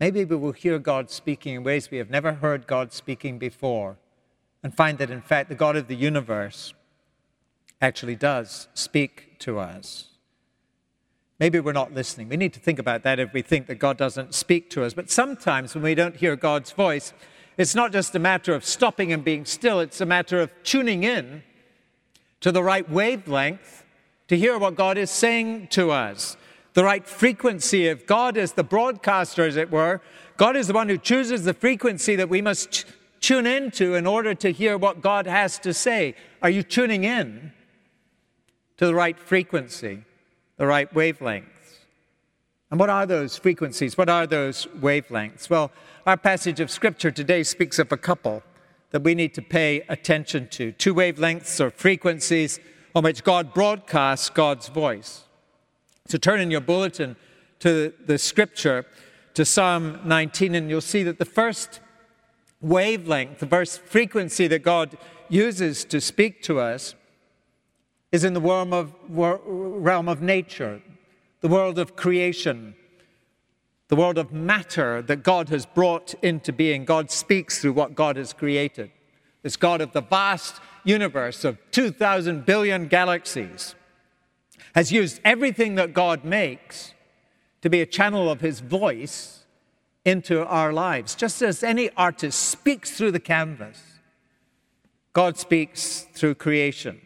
Maybe 0.00 0.24
we 0.24 0.36
will 0.36 0.52
hear 0.52 0.78
God 0.78 1.10
speaking 1.10 1.56
in 1.56 1.64
ways 1.64 1.90
we 1.90 1.98
have 1.98 2.10
never 2.10 2.34
heard 2.34 2.66
God 2.66 2.92
speaking 2.92 3.38
before 3.38 3.96
and 4.62 4.74
find 4.74 4.98
that, 4.98 5.10
in 5.10 5.20
fact, 5.20 5.48
the 5.48 5.54
God 5.54 5.76
of 5.76 5.88
the 5.88 5.96
universe 5.96 6.74
actually 7.80 8.16
does 8.16 8.68
speak 8.74 9.38
to 9.40 9.58
us. 9.58 10.08
Maybe 11.40 11.60
we're 11.60 11.72
not 11.72 11.94
listening. 11.94 12.28
We 12.28 12.36
need 12.36 12.52
to 12.54 12.60
think 12.60 12.78
about 12.78 13.04
that 13.04 13.20
if 13.20 13.32
we 13.32 13.42
think 13.42 13.68
that 13.68 13.76
God 13.76 13.96
doesn't 13.96 14.34
speak 14.34 14.70
to 14.70 14.82
us. 14.82 14.94
But 14.94 15.10
sometimes 15.10 15.74
when 15.74 15.84
we 15.84 15.94
don't 15.94 16.16
hear 16.16 16.34
God's 16.34 16.72
voice, 16.72 17.12
it's 17.56 17.74
not 17.74 17.92
just 17.92 18.14
a 18.14 18.18
matter 18.18 18.54
of 18.54 18.64
stopping 18.64 19.12
and 19.12 19.24
being 19.24 19.44
still, 19.44 19.78
it's 19.80 20.00
a 20.00 20.06
matter 20.06 20.40
of 20.40 20.50
tuning 20.64 21.04
in 21.04 21.42
to 22.40 22.50
the 22.50 22.62
right 22.62 22.88
wavelength 22.88 23.84
to 24.28 24.36
hear 24.36 24.58
what 24.58 24.74
God 24.74 24.98
is 24.98 25.10
saying 25.10 25.68
to 25.68 25.90
us. 25.90 26.36
The 26.78 26.84
right 26.84 27.04
frequency. 27.04 27.88
If 27.88 28.06
God 28.06 28.36
is 28.36 28.52
the 28.52 28.62
broadcaster, 28.62 29.44
as 29.44 29.56
it 29.56 29.68
were, 29.68 30.00
God 30.36 30.54
is 30.54 30.68
the 30.68 30.74
one 30.74 30.88
who 30.88 30.96
chooses 30.96 31.42
the 31.42 31.52
frequency 31.52 32.14
that 32.14 32.28
we 32.28 32.40
must 32.40 32.84
tune 33.18 33.48
into 33.48 33.96
in 33.96 34.06
order 34.06 34.32
to 34.36 34.52
hear 34.52 34.78
what 34.78 35.00
God 35.00 35.26
has 35.26 35.58
to 35.58 35.74
say. 35.74 36.14
Are 36.40 36.48
you 36.48 36.62
tuning 36.62 37.02
in 37.02 37.52
to 38.76 38.86
the 38.86 38.94
right 38.94 39.18
frequency, 39.18 40.04
the 40.56 40.68
right 40.68 40.88
wavelengths? 40.94 41.80
And 42.70 42.78
what 42.78 42.90
are 42.90 43.06
those 43.06 43.36
frequencies? 43.36 43.98
What 43.98 44.08
are 44.08 44.28
those 44.28 44.66
wavelengths? 44.66 45.50
Well, 45.50 45.72
our 46.06 46.16
passage 46.16 46.60
of 46.60 46.70
Scripture 46.70 47.10
today 47.10 47.42
speaks 47.42 47.80
of 47.80 47.90
a 47.90 47.96
couple 47.96 48.44
that 48.92 49.02
we 49.02 49.16
need 49.16 49.34
to 49.34 49.42
pay 49.42 49.80
attention 49.88 50.46
to 50.50 50.70
two 50.70 50.94
wavelengths 50.94 51.60
or 51.60 51.70
frequencies 51.70 52.60
on 52.94 53.02
which 53.02 53.24
God 53.24 53.52
broadcasts 53.52 54.30
God's 54.30 54.68
voice. 54.68 55.24
So 56.08 56.16
turn 56.16 56.40
in 56.40 56.50
your 56.50 56.62
bulletin 56.62 57.16
to 57.58 57.92
the 58.06 58.16
Scripture, 58.16 58.86
to 59.34 59.44
Psalm 59.44 60.00
19, 60.04 60.54
and 60.54 60.70
you'll 60.70 60.80
see 60.80 61.02
that 61.02 61.18
the 61.18 61.26
first 61.26 61.80
wavelength, 62.62 63.40
the 63.40 63.46
first 63.46 63.82
frequency 63.82 64.46
that 64.46 64.62
God 64.62 64.96
uses 65.28 65.84
to 65.84 66.00
speak 66.00 66.42
to 66.44 66.60
us 66.60 66.94
is 68.10 68.24
in 68.24 68.32
the 68.32 68.40
realm 68.40 68.72
of, 68.72 68.94
realm 69.06 70.08
of 70.08 70.22
nature, 70.22 70.80
the 71.42 71.48
world 71.48 71.78
of 71.78 71.94
creation, 71.94 72.74
the 73.88 73.96
world 73.96 74.16
of 74.16 74.32
matter 74.32 75.02
that 75.02 75.22
God 75.22 75.50
has 75.50 75.66
brought 75.66 76.14
into 76.22 76.54
being. 76.54 76.86
God 76.86 77.10
speaks 77.10 77.58
through 77.58 77.74
what 77.74 77.94
God 77.94 78.16
has 78.16 78.32
created. 78.32 78.90
This 79.42 79.58
God 79.58 79.82
of 79.82 79.92
the 79.92 80.00
vast 80.00 80.54
universe 80.84 81.44
of 81.44 81.58
2,000 81.70 82.46
billion 82.46 82.88
galaxies 82.88 83.74
has 84.78 84.92
used 84.92 85.20
everything 85.24 85.74
that 85.74 85.92
God 85.92 86.22
makes 86.22 86.94
to 87.62 87.68
be 87.68 87.80
a 87.80 87.84
channel 87.84 88.30
of 88.30 88.40
his 88.40 88.60
voice 88.60 89.44
into 90.04 90.46
our 90.46 90.72
lives. 90.72 91.16
Just 91.16 91.42
as 91.42 91.64
any 91.64 91.90
artist 91.96 92.38
speaks 92.38 92.92
through 92.92 93.10
the 93.10 93.18
canvas, 93.18 93.82
God 95.12 95.36
speaks 95.36 96.06
through 96.14 96.36
creation. 96.36 97.00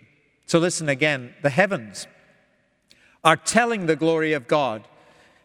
So 0.44 0.58
listen 0.58 0.90
again 0.90 1.32
the 1.40 1.48
heavens 1.48 2.06
are 3.24 3.38
telling 3.38 3.86
the 3.86 3.96
glory 3.96 4.34
of 4.34 4.46
God, 4.46 4.86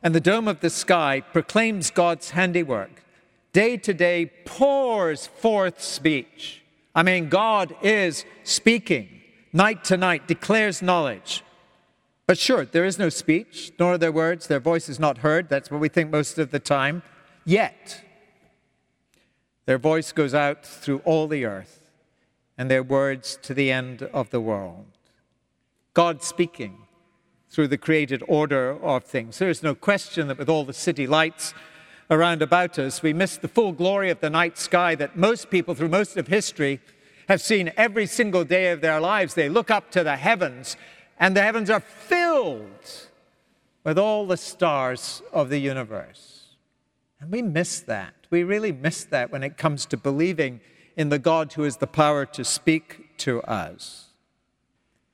and 0.03 0.13
the 0.13 0.19
dome 0.19 0.50
of 0.50 0.60
the 0.60 0.69
sky 0.69 1.22
proclaims 1.22 1.91
God's 1.91 2.31
handiwork. 2.31 3.05
Day 3.53 3.77
to 3.77 3.93
day 3.93 4.29
pours 4.43 5.27
forth 5.27 5.81
speech. 5.81 6.62
I 6.93 7.03
mean, 7.03 7.29
God 7.29 7.74
is 7.81 8.25
speaking. 8.43 9.07
Night 9.53 9.86
to 9.86 9.96
night 9.96 10.27
declares 10.27 10.81
knowledge. 10.81 11.41
But 12.27 12.38
sure, 12.38 12.65
there 12.65 12.84
is 12.84 13.00
no 13.00 13.07
speech, 13.07 13.72
nor 13.79 13.93
are 13.93 13.98
there 13.98 14.12
words. 14.12 14.48
Their 14.48 14.60
voice 14.60 14.89
is 14.89 15.00
not 15.00 15.19
heard. 15.19 15.48
That's 15.48 15.72
what 15.72 15.79
we 15.79 15.88
think 15.88 16.12
most 16.12 16.38
of 16.38 16.51
the 16.51 16.60
time. 16.60 17.01
Yet, 17.46 18.03
their 19.65 19.77
voice 19.77 20.12
goes 20.12 20.34
out 20.34 20.65
through 20.65 21.00
all 21.05 21.27
the 21.27 21.46
earth, 21.46 21.89
and 22.57 22.69
their 22.69 22.84
words 22.84 23.39
to 23.43 23.53
the 23.53 23.72
end 23.72 24.03
of 24.13 24.29
the 24.29 24.41
world. 24.41 24.86
God 25.93 26.22
speaking 26.22 26.79
through 27.50 27.69
the 27.69 27.77
created 27.77 28.22
order 28.27 28.72
of 28.84 29.05
things. 29.05 29.39
There 29.39 29.50
is 29.50 29.63
no 29.63 29.74
question 29.74 30.27
that 30.27 30.38
with 30.38 30.50
all 30.50 30.65
the 30.65 30.74
city 30.74 31.07
lights 31.07 31.53
around 32.10 32.41
about 32.41 32.77
us, 32.77 33.01
we 33.01 33.13
miss 33.13 33.38
the 33.38 33.48
full 33.48 33.72
glory 33.72 34.10
of 34.10 34.19
the 34.19 34.29
night 34.29 34.57
sky 34.57 34.96
that 34.96 35.15
most 35.15 35.50
people 35.50 35.75
through 35.75 35.88
most 35.88 36.17
of 36.17 36.27
history 36.27 36.81
have 37.29 37.41
seen 37.41 37.72
every 37.77 38.05
single 38.05 38.43
day 38.43 38.72
of 38.72 38.81
their 38.81 39.00
lives. 39.00 39.34
They 39.34 39.50
look 39.50 39.72
up 39.72 39.91
to 39.91 40.03
the 40.03 40.17
heavens, 40.17 40.75
and 41.19 41.36
the 41.36 41.41
heavens 41.41 41.69
are 41.69 41.79
filled 41.79 43.07
with 43.83 43.97
all 43.97 44.25
the 44.27 44.38
stars 44.38 45.21
of 45.31 45.50
the 45.50 45.59
universe. 45.59 46.55
And 47.19 47.31
we 47.31 47.41
miss 47.41 47.79
that. 47.81 48.13
We 48.29 48.43
really 48.43 48.71
miss 48.71 49.03
that 49.05 49.31
when 49.31 49.43
it 49.43 49.57
comes 49.57 49.86
to 49.88 49.97
believing 49.97 50.59
in 50.95 51.09
the 51.09 51.19
God 51.19 51.53
who 51.53 51.63
has 51.63 51.77
the 51.77 51.88
power 51.88 52.25
to 52.25 52.43
speak 52.43 53.17
to 53.17 53.41
us. 53.43 54.07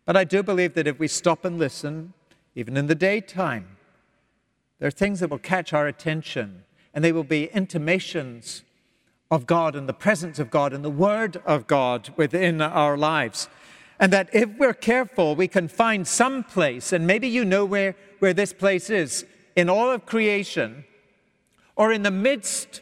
But 0.06 0.18
I 0.18 0.24
do 0.24 0.44
believe 0.44 0.74
that 0.74 0.88
if 0.88 1.00
we 1.00 1.08
stop 1.08 1.46
and 1.46 1.58
listen, 1.58 2.14
even 2.56 2.76
in 2.76 2.88
the 2.88 2.96
daytime, 2.96 3.78
there 4.80 4.88
are 4.88 4.92
things 4.92 5.22
that 5.22 5.30
will 5.30 5.38
catch 5.38 5.72
our 5.72 5.88
attention, 5.88 6.64
and 6.94 7.04
they 7.04 7.12
will 7.12 7.24
be 7.24 7.46
intimations 7.54 8.64
of 9.32 9.48
God 9.48 9.76
and 9.76 9.88
the 9.88 9.94
presence 9.94 10.40
of 10.40 10.52
God 10.52 10.74
and 10.74 10.84
the 10.84 10.90
Word 10.90 11.42
of 11.46 11.68
God 11.68 12.10
within 12.18 12.62
our 12.62 12.98
lives. 12.98 13.48
And 14.00 14.12
that 14.12 14.30
if 14.34 14.50
we're 14.58 14.74
careful, 14.74 15.36
we 15.36 15.48
can 15.48 15.68
find 15.68 16.08
some 16.08 16.44
place, 16.44 16.92
and 16.92 17.08
maybe 17.08 17.28
you 17.28 17.46
know 17.46 17.64
where, 17.66 17.96
where 18.20 18.34
this 18.34 18.52
place 18.52 18.90
is, 18.90 19.26
in 19.56 19.70
all 19.70 19.92
of 19.92 20.06
creation, 20.06 20.86
or 21.76 21.92
in 21.92 22.04
the 22.04 22.12
midst 22.12 22.82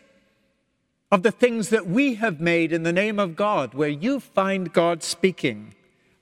of 1.12 1.24
the 1.24 1.32
things 1.32 1.70
that 1.70 1.86
we 1.86 2.16
have 2.16 2.40
made 2.40 2.72
in 2.72 2.84
the 2.84 2.94
name 2.94 3.20
of 3.20 3.36
God, 3.36 3.74
where 3.74 3.90
you 3.90 4.20
find 4.20 4.72
God 4.72 5.04
speaking. 5.04 5.76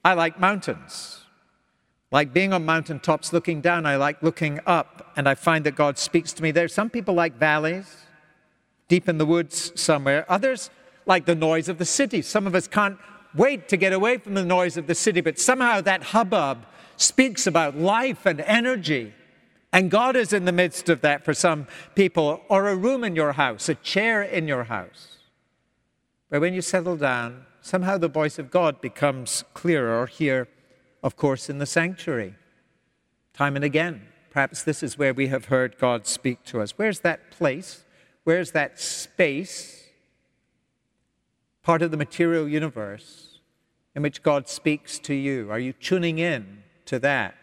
I 0.03 0.13
like 0.13 0.39
mountains. 0.39 1.25
Like 2.11 2.33
being 2.33 2.53
on 2.53 2.65
mountaintops 2.65 3.31
looking 3.31 3.61
down, 3.61 3.85
I 3.85 3.95
like 3.97 4.23
looking 4.23 4.59
up, 4.65 5.11
and 5.15 5.29
I 5.29 5.35
find 5.35 5.63
that 5.65 5.75
God 5.75 5.99
speaks 5.99 6.33
to 6.33 6.43
me 6.43 6.49
there. 6.49 6.67
Some 6.67 6.89
people 6.89 7.13
like 7.13 7.35
valleys, 7.37 7.97
deep 8.87 9.07
in 9.07 9.19
the 9.19 9.25
woods 9.25 9.71
somewhere. 9.79 10.25
Others 10.27 10.71
like 11.05 11.25
the 11.25 11.35
noise 11.35 11.69
of 11.69 11.77
the 11.77 11.85
city. 11.85 12.23
Some 12.23 12.47
of 12.47 12.55
us 12.55 12.67
can't 12.67 12.97
wait 13.35 13.69
to 13.69 13.77
get 13.77 13.93
away 13.93 14.17
from 14.17 14.33
the 14.33 14.43
noise 14.43 14.77
of 14.77 14.87
the 14.87 14.95
city, 14.95 15.21
but 15.21 15.39
somehow 15.39 15.81
that 15.81 16.03
hubbub 16.03 16.65
speaks 16.97 17.47
about 17.47 17.77
life 17.77 18.25
and 18.25 18.41
energy. 18.41 19.13
And 19.71 19.91
God 19.91 20.15
is 20.15 20.33
in 20.33 20.45
the 20.45 20.51
midst 20.51 20.89
of 20.89 21.01
that 21.01 21.23
for 21.23 21.33
some 21.33 21.67
people, 21.95 22.41
or 22.49 22.67
a 22.67 22.75
room 22.75 23.03
in 23.03 23.15
your 23.15 23.33
house, 23.33 23.69
a 23.69 23.75
chair 23.75 24.23
in 24.23 24.47
your 24.47 24.65
house. 24.65 25.17
But 26.29 26.41
when 26.41 26.53
you 26.53 26.61
settle 26.61 26.97
down, 26.97 27.45
somehow 27.61 27.97
the 27.97 28.07
voice 28.07 28.39
of 28.39 28.51
God 28.51 28.81
becomes 28.81 29.43
clearer, 29.53 30.07
here, 30.07 30.47
of 31.03 31.15
course, 31.15 31.49
in 31.49 31.59
the 31.59 31.65
sanctuary. 31.65 32.35
Time 33.33 33.55
and 33.55 33.63
again, 33.63 34.01
perhaps 34.31 34.63
this 34.63 34.83
is 34.83 34.97
where 34.97 35.13
we 35.13 35.27
have 35.27 35.45
heard 35.45 35.77
God 35.77 36.07
speak 36.07 36.43
to 36.45 36.61
us. 36.61 36.71
Where's 36.77 37.01
that 37.01 37.31
place? 37.31 37.85
Where's 38.23 38.51
that 38.51 38.79
space, 38.79 39.85
part 41.69 41.83
of 41.83 41.91
the 41.91 41.97
material 41.97 42.47
universe, 42.47 43.41
in 43.93 44.01
which 44.01 44.23
God 44.23 44.49
speaks 44.49 44.97
to 44.97 45.13
you? 45.13 45.51
Are 45.51 45.59
you 45.59 45.71
tuning 45.71 46.17
in 46.17 46.63
to 46.87 46.97
that? 46.97 47.35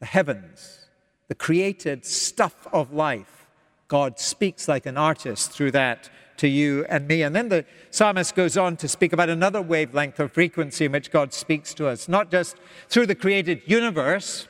The 0.00 0.06
heavens, 0.06 0.88
the 1.28 1.36
created 1.36 2.04
stuff 2.04 2.66
of 2.72 2.92
life. 2.92 3.46
God 3.86 4.18
speaks 4.18 4.66
like 4.66 4.84
an 4.84 4.96
artist 4.96 5.52
through 5.52 5.70
that 5.70 6.10
to 6.38 6.48
you 6.48 6.86
and 6.88 7.06
me. 7.06 7.22
And 7.22 7.36
then 7.36 7.48
the 7.48 7.64
psalmist 7.92 8.34
goes 8.34 8.56
on 8.56 8.76
to 8.78 8.88
speak 8.88 9.12
about 9.12 9.28
another 9.28 9.62
wavelength 9.62 10.18
or 10.18 10.26
frequency 10.26 10.86
in 10.86 10.90
which 10.90 11.12
God 11.12 11.32
speaks 11.32 11.72
to 11.74 11.86
us, 11.86 12.08
not 12.08 12.32
just 12.32 12.56
through 12.88 13.06
the 13.06 13.14
created 13.14 13.62
universe 13.64 14.48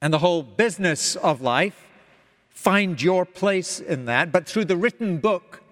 and 0.00 0.14
the 0.14 0.20
whole 0.20 0.44
business 0.44 1.16
of 1.16 1.40
life, 1.40 1.88
find 2.50 3.02
your 3.02 3.24
place 3.24 3.80
in 3.80 4.04
that, 4.04 4.30
but 4.30 4.46
through 4.46 4.66
the 4.66 4.76
written 4.76 5.18
book, 5.18 5.63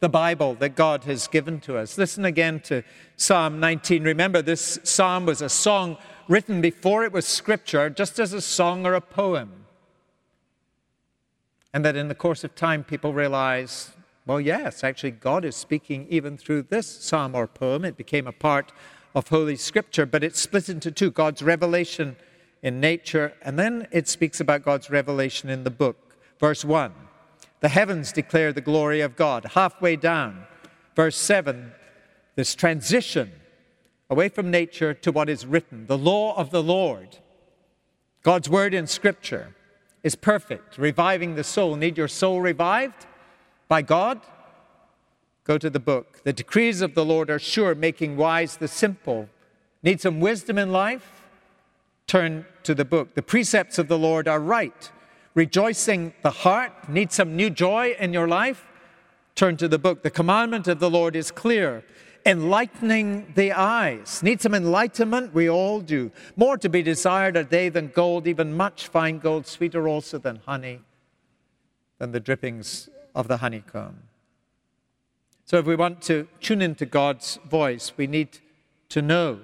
the 0.00 0.08
Bible 0.08 0.54
that 0.54 0.76
God 0.76 1.04
has 1.04 1.26
given 1.26 1.60
to 1.60 1.76
us. 1.78 1.96
Listen 1.96 2.24
again 2.24 2.60
to 2.60 2.82
Psalm 3.16 3.60
19. 3.60 4.04
Remember, 4.04 4.42
this 4.42 4.78
psalm 4.82 5.26
was 5.26 5.40
a 5.40 5.48
song 5.48 5.96
written 6.28 6.60
before 6.60 7.04
it 7.04 7.12
was 7.12 7.26
scripture, 7.26 7.88
just 7.88 8.18
as 8.18 8.32
a 8.32 8.40
song 8.40 8.84
or 8.84 8.94
a 8.94 9.00
poem. 9.00 9.66
And 11.72 11.84
that 11.84 11.96
in 11.96 12.08
the 12.08 12.14
course 12.14 12.44
of 12.44 12.54
time, 12.54 12.84
people 12.84 13.12
realize 13.12 13.92
well, 14.26 14.40
yes, 14.40 14.82
actually, 14.82 15.12
God 15.12 15.44
is 15.44 15.54
speaking 15.54 16.08
even 16.10 16.36
through 16.36 16.62
this 16.62 16.88
psalm 16.88 17.36
or 17.36 17.46
poem. 17.46 17.84
It 17.84 17.96
became 17.96 18.26
a 18.26 18.32
part 18.32 18.72
of 19.14 19.28
Holy 19.28 19.54
Scripture, 19.54 20.04
but 20.04 20.24
it's 20.24 20.40
split 20.40 20.68
into 20.68 20.90
two 20.90 21.12
God's 21.12 21.42
revelation 21.42 22.16
in 22.60 22.80
nature, 22.80 23.34
and 23.40 23.56
then 23.56 23.86
it 23.92 24.08
speaks 24.08 24.40
about 24.40 24.64
God's 24.64 24.90
revelation 24.90 25.48
in 25.48 25.62
the 25.62 25.70
book. 25.70 25.96
Verse 26.40 26.64
1 26.64 26.92
The 27.60 27.68
heavens 27.68 28.12
declare 28.12 28.52
the 28.52 28.60
glory 28.60 29.00
of 29.00 29.16
God. 29.16 29.46
Halfway 29.54 29.96
down, 29.96 30.44
verse 30.94 31.16
7, 31.16 31.72
this 32.34 32.54
transition 32.54 33.32
away 34.10 34.28
from 34.28 34.50
nature 34.50 34.94
to 34.94 35.10
what 35.10 35.28
is 35.28 35.46
written, 35.46 35.86
the 35.86 35.98
law 35.98 36.36
of 36.36 36.50
the 36.50 36.62
Lord. 36.62 37.18
God's 38.22 38.48
word 38.48 38.74
in 38.74 38.86
Scripture 38.86 39.54
is 40.02 40.14
perfect, 40.14 40.78
reviving 40.78 41.34
the 41.34 41.44
soul. 41.44 41.76
Need 41.76 41.98
your 41.98 42.08
soul 42.08 42.40
revived? 42.40 43.06
by 43.68 43.82
God? 43.82 44.20
Go 45.44 45.58
to 45.58 45.70
the 45.70 45.80
book. 45.80 46.22
The 46.24 46.32
decrees 46.32 46.80
of 46.80 46.94
the 46.94 47.04
Lord 47.04 47.30
are 47.30 47.38
sure, 47.38 47.74
making 47.74 48.16
wise 48.16 48.56
the 48.56 48.68
simple. 48.68 49.28
Need 49.82 50.00
some 50.00 50.20
wisdom 50.20 50.58
in 50.58 50.72
life? 50.72 51.22
Turn 52.06 52.46
to 52.64 52.74
the 52.74 52.84
book. 52.84 53.14
The 53.14 53.22
precepts 53.22 53.78
of 53.78 53.88
the 53.88 53.98
Lord 53.98 54.28
are 54.28 54.40
right, 54.40 54.90
rejoicing 55.36 56.14
the 56.22 56.30
heart. 56.30 56.88
Need 56.88 57.12
some 57.12 57.36
new 57.36 57.50
joy 57.50 57.94
in 58.00 58.12
your 58.12 58.26
life? 58.26 58.66
Turn 59.36 59.56
to 59.58 59.68
the 59.68 59.78
book. 59.78 60.02
The 60.02 60.10
commandment 60.10 60.66
of 60.66 60.80
the 60.80 60.90
Lord 60.90 61.14
is 61.14 61.30
clear, 61.30 61.84
enlightening 62.24 63.32
the 63.36 63.52
eyes. 63.52 64.22
Need 64.22 64.40
some 64.40 64.54
enlightenment? 64.54 65.34
We 65.34 65.48
all 65.48 65.80
do. 65.80 66.10
More 66.34 66.56
to 66.56 66.68
be 66.68 66.82
desired 66.82 67.36
are 67.36 67.44
they 67.44 67.68
than 67.68 67.88
gold, 67.88 68.26
even 68.26 68.56
much 68.56 68.88
fine 68.88 69.18
gold, 69.18 69.46
sweeter 69.46 69.86
also 69.86 70.18
than 70.18 70.40
honey, 70.46 70.80
than 71.98 72.12
the 72.12 72.20
drippings 72.20 72.88
of 73.14 73.28
the 73.28 73.36
honeycomb. 73.36 73.98
So, 75.44 75.58
if 75.58 75.66
we 75.66 75.76
want 75.76 76.02
to 76.02 76.26
tune 76.40 76.60
into 76.60 76.86
God's 76.86 77.38
voice, 77.48 77.92
we 77.96 78.08
need 78.08 78.38
to 78.88 79.02
know 79.02 79.40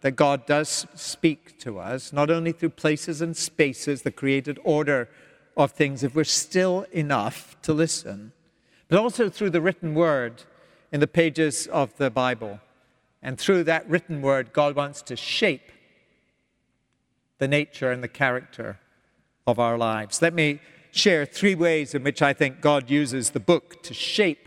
that 0.00 0.12
God 0.12 0.46
does 0.46 0.86
speak 0.94 1.58
to 1.60 1.78
us, 1.78 2.12
not 2.12 2.30
only 2.30 2.52
through 2.52 2.70
places 2.70 3.20
and 3.20 3.36
spaces, 3.36 4.02
the 4.02 4.10
created 4.10 4.58
order 4.64 5.08
of 5.56 5.72
things, 5.72 6.02
if 6.02 6.14
we're 6.14 6.24
still 6.24 6.86
enough 6.92 7.56
to 7.62 7.72
listen, 7.72 8.32
but 8.88 8.98
also 8.98 9.28
through 9.28 9.50
the 9.50 9.60
written 9.60 9.94
word 9.94 10.42
in 10.92 11.00
the 11.00 11.06
pages 11.06 11.66
of 11.68 11.96
the 11.96 12.10
Bible. 12.10 12.60
And 13.22 13.38
through 13.38 13.64
that 13.64 13.88
written 13.88 14.20
word, 14.20 14.52
God 14.52 14.76
wants 14.76 15.00
to 15.02 15.16
shape 15.16 15.72
the 17.38 17.48
nature 17.48 17.90
and 17.90 18.02
the 18.02 18.08
character 18.08 18.78
of 19.46 19.58
our 19.58 19.78
lives. 19.78 20.22
Let 20.22 20.34
me 20.34 20.60
share 20.90 21.26
three 21.26 21.54
ways 21.54 21.94
in 21.94 22.04
which 22.04 22.22
I 22.22 22.32
think 22.32 22.60
God 22.60 22.90
uses 22.90 23.30
the 23.30 23.40
book 23.40 23.82
to 23.82 23.94
shape 23.94 24.46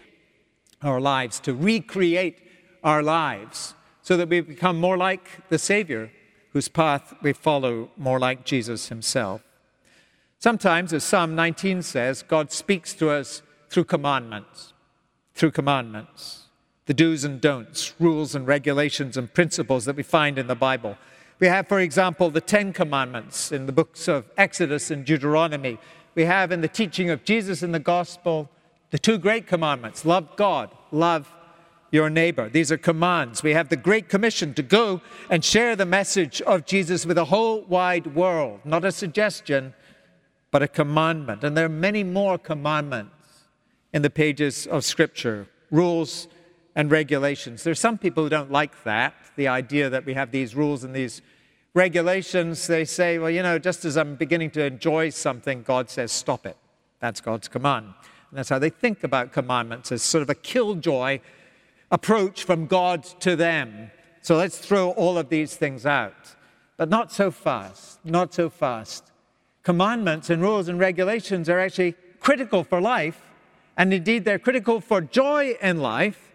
our 0.82 1.02
lives, 1.02 1.40
to 1.42 1.54
recreate 1.54 2.40
our 2.84 3.04
lives, 3.04 3.74
so 4.02 4.16
that 4.16 4.30
we 4.30 4.40
become 4.42 4.80
more 4.80 4.98
like 4.98 5.50
the 5.50 5.58
Savior, 5.58 6.12
whose 6.54 6.70
path 6.70 7.14
we 7.22 7.34
follow, 7.34 7.90
more 7.98 8.20
like 8.20 8.46
Jesus 8.46 8.88
himself. 8.90 9.42
Sometimes, 10.40 10.94
as 10.94 11.04
Psalm 11.04 11.36
19 11.36 11.82
says, 11.82 12.24
God 12.24 12.52
speaks 12.52 12.94
to 12.96 13.10
us 13.10 13.42
through 13.70 13.86
commandments, 13.86 14.74
through 15.34 15.52
commandments, 15.52 16.46
the 16.86 16.94
do's 16.94 17.24
and 17.24 17.42
don'ts, 17.42 17.94
rules 18.00 18.36
and 18.36 18.46
regulations 18.46 19.18
and 19.18 19.34
principles 19.34 19.86
that 19.86 19.96
we 19.96 20.04
find 20.04 20.38
in 20.38 20.46
the 20.46 20.56
Bible. 20.56 20.96
We 21.40 21.48
have, 21.48 21.68
for 21.68 21.80
example, 21.80 22.30
the 22.30 22.42
Ten 22.42 22.72
Commandments 22.72 23.52
in 23.52 23.66
the 23.66 23.72
books 23.72 24.08
of 24.08 24.26
Exodus 24.38 24.92
and 24.92 25.06
Deuteronomy. 25.06 25.80
We 26.14 26.26
have 26.26 26.52
in 26.52 26.62
the 26.62 26.68
teaching 26.68 27.10
of 27.10 27.24
Jesus 27.24 27.64
in 27.64 27.72
the 27.72 27.80
Gospel 27.80 28.50
the 28.92 29.00
two 29.00 29.18
great 29.18 29.48
commandments 29.48 30.06
love 30.06 30.36
God, 30.36 30.70
love 30.92 31.34
your 31.92 32.10
neighbor. 32.10 32.50
These 32.50 32.72
are 32.72 32.78
commands. 32.78 33.44
We 33.44 33.54
have 33.54 33.70
the 33.70 33.76
Great 33.76 34.08
Commission 34.10 34.54
to 34.54 34.64
go 34.64 35.02
and 35.30 35.44
share 35.44 35.76
the 35.76 35.86
message 35.86 36.42
of 36.42 36.66
Jesus 36.66 37.06
with 37.06 37.16
the 37.16 37.26
whole 37.26 37.62
wide 37.64 38.16
world. 38.16 38.60
Not 38.66 38.86
a 38.86 38.92
suggestion, 38.92 39.74
but 40.58 40.64
a 40.64 40.68
commandment. 40.68 41.44
And 41.44 41.56
there 41.56 41.68
are 41.68 41.70
many 41.70 42.04
more 42.04 42.40
commandments 42.40 43.14
in 43.94 44.02
the 44.02 44.10
pages 44.10 44.66
of 44.66 44.84
Scripture 44.84 45.46
rules 45.70 46.28
and 46.76 46.90
regulations. 46.90 47.64
There 47.64 47.70
are 47.70 47.76
some 47.76 48.00
people 48.00 48.24
who 48.24 48.30
don't 48.32 48.52
like 48.52 48.84
that, 48.84 49.14
the 49.36 49.50
idea 49.50 49.88
that 49.92 50.04
we 50.04 50.16
have 50.16 50.32
these 50.32 50.56
rules 50.56 50.84
and 50.84 50.96
these 50.96 51.22
regulations. 51.76 52.66
They 52.66 52.86
say, 52.86 53.20
well, 53.20 53.30
you 53.30 53.44
know, 53.44 53.60
just 53.60 53.86
as 53.86 53.98
I'm 53.98 54.16
beginning 54.16 54.50
to 54.52 54.66
enjoy 54.66 55.12
something, 55.12 55.62
God 55.62 55.92
says, 55.92 56.12
stop 56.12 56.48
it. 56.48 56.58
That's 57.02 57.22
God's 57.22 57.48
command. 57.48 57.94
And 58.32 58.40
that's 58.40 58.50
how 58.50 58.58
they 58.58 58.72
think 58.72 59.04
about 59.04 59.34
commandments 59.34 59.92
as 59.92 60.02
sort 60.02 60.24
of 60.24 60.30
a 60.32 60.34
killjoy 60.34 61.20
approach 61.92 62.46
from 62.46 62.66
God 62.66 63.04
to 63.20 63.36
them. 63.36 63.92
So 64.24 64.38
let's 64.38 64.58
throw 64.58 64.90
all 64.90 65.20
of 65.20 65.30
these 65.30 65.56
things 65.56 65.86
out. 65.86 66.36
But 66.78 66.90
not 66.90 67.12
so 67.12 67.30
fast, 67.30 68.04
not 68.04 68.34
so 68.34 68.50
fast. 68.50 69.12
Commandments 69.68 70.30
and 70.30 70.42
rules 70.42 70.70
and 70.70 70.80
regulations 70.80 71.50
are 71.50 71.60
actually 71.60 71.94
critical 72.22 72.64
for 72.64 72.80
life, 72.80 73.22
and 73.76 73.94
indeed 73.94 74.24
they're 74.24 74.40
critical 74.40 74.80
for 74.80 75.02
joy 75.02 75.58
in 75.62 75.82
life 75.82 76.32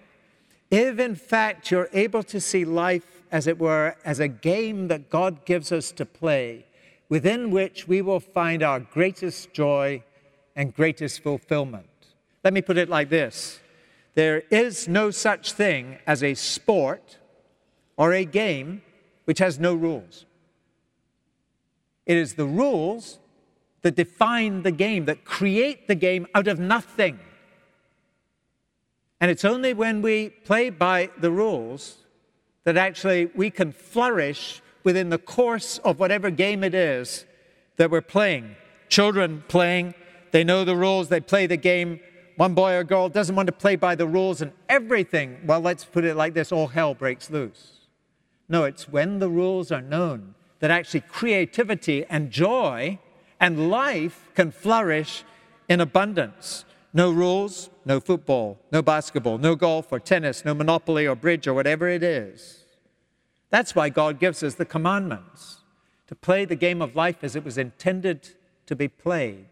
if 0.71 0.99
in 0.99 1.15
fact 1.15 1.71
you're 1.71 1.89
able 1.95 2.23
to 2.25 2.39
see 2.39 2.67
life, 2.67 3.23
as 3.31 3.47
it 3.47 3.59
were, 3.59 3.97
as 4.05 4.21
a 4.21 4.29
game 4.29 4.89
that 4.89 5.09
God 5.09 5.47
gives 5.47 5.73
us 5.73 5.93
to 5.93 6.05
play, 6.05 6.67
within 7.09 7.51
which 7.51 7.89
we 7.89 8.03
will 8.03 8.21
find 8.21 8.63
our 8.63 8.81
greatest 8.81 9.55
joy 9.55 10.05
and 10.55 10.75
greatest 10.75 11.23
fulfillment. 11.23 11.89
Let 12.45 12.53
me 12.53 12.61
put 12.61 12.77
it 12.77 12.91
like 12.91 13.09
this 13.09 13.61
there 14.15 14.43
is 14.51 14.89
no 14.89 15.11
such 15.11 15.55
thing 15.55 15.97
as 16.07 16.23
a 16.23 16.35
sport 16.35 17.17
or 17.97 18.13
a 18.13 18.27
game 18.27 18.83
which 19.25 19.39
has 19.39 19.59
no 19.59 19.73
rules. 19.73 20.27
It 22.05 22.19
is 22.19 22.35
the 22.35 22.45
rules 22.45 23.21
that 23.83 23.97
define 23.97 24.63
the 24.63 24.71
game, 24.71 25.05
that 25.05 25.25
create 25.25 25.89
the 25.89 25.95
game 25.95 26.27
out 26.35 26.49
of 26.49 26.59
nothing. 26.59 27.19
And 29.21 29.31
it's 29.31 29.45
only 29.45 29.75
when 29.75 30.03
we 30.03 30.31
play 30.31 30.71
by 30.71 31.11
the 31.19 31.31
rules 31.31 31.99
that 32.65 32.77
actually 32.77 33.27
we 33.35 33.51
can 33.51 33.73
flourish 33.73 34.63
within 34.85 35.11
the 35.11 35.19
course 35.19 35.79
of 35.79 35.99
whatever 35.99 36.31
game 36.31 36.65
it 36.65 36.75
is 36.75 37.25
that 37.77 37.91
we're 37.91 38.01
playing. 38.01 38.57
Children 38.89 39.45
playing, 39.49 39.95
they 40.33 40.45
know 40.45 40.65
the 40.65 40.77
rules, 40.77 41.09
they 41.09 41.21
play 41.21 41.47
the 41.47 41.57
game. 41.57 42.01
One 42.37 42.55
boy 42.55 42.75
or 42.75 42.85
girl 42.85 43.09
doesn't 43.09 43.35
want 43.35 43.47
to 43.47 43.53
play 43.53 43.77
by 43.77 43.95
the 43.95 44.07
rules, 44.07 44.41
and 44.41 44.53
everything, 44.69 45.39
well, 45.45 45.61
let's 45.61 45.85
put 45.85 46.05
it 46.05 46.17
like 46.17 46.35
this 46.35 46.51
all 46.51 46.69
hell 46.69 46.95
breaks 46.95 47.31
loose. 47.31 47.89
No, 48.49 48.65
it's 48.65 48.89
when 48.89 49.19
the 49.19 49.29
rules 49.29 49.71
are 49.71 49.83
known 49.83 50.35
that 50.61 50.71
actually 50.71 51.01
creativity 51.01 52.05
and 52.09 52.31
joy 52.31 52.99
and 53.43 53.69
life 53.71 54.31
can 54.35 54.53
flourish 54.53 55.25
in 55.69 55.81
abundance. 55.81 56.65
No 56.95 57.11
rules, 57.11 57.71
no 57.85 57.99
football, 57.99 58.59
no 58.71 58.83
basketball, 58.83 59.37
no 59.37 59.57
golf 59.57 59.91
or 59.91 59.99
tennis, 59.99 60.45
no 60.45 60.55
monopoly 60.55 61.09
or 61.09 61.17
bridge 61.17 61.49
or 61.49 61.53
whatever 61.53 61.89
it 61.89 62.05
is. 62.05 62.65
That's 63.51 63.75
why 63.75 63.89
God 63.89 64.21
gives 64.21 64.45
us 64.45 64.55
the 64.55 64.65
commandments 64.65 65.59
to 66.07 66.15
play 66.15 66.45
the 66.45 66.55
game 66.55 66.81
of 66.81 66.95
life 66.95 67.25
as 67.25 67.35
it 67.35 67.45
was 67.45 67.59
intended 67.59 68.29
to 68.67 68.77
be 68.77 68.87
played 68.87 69.49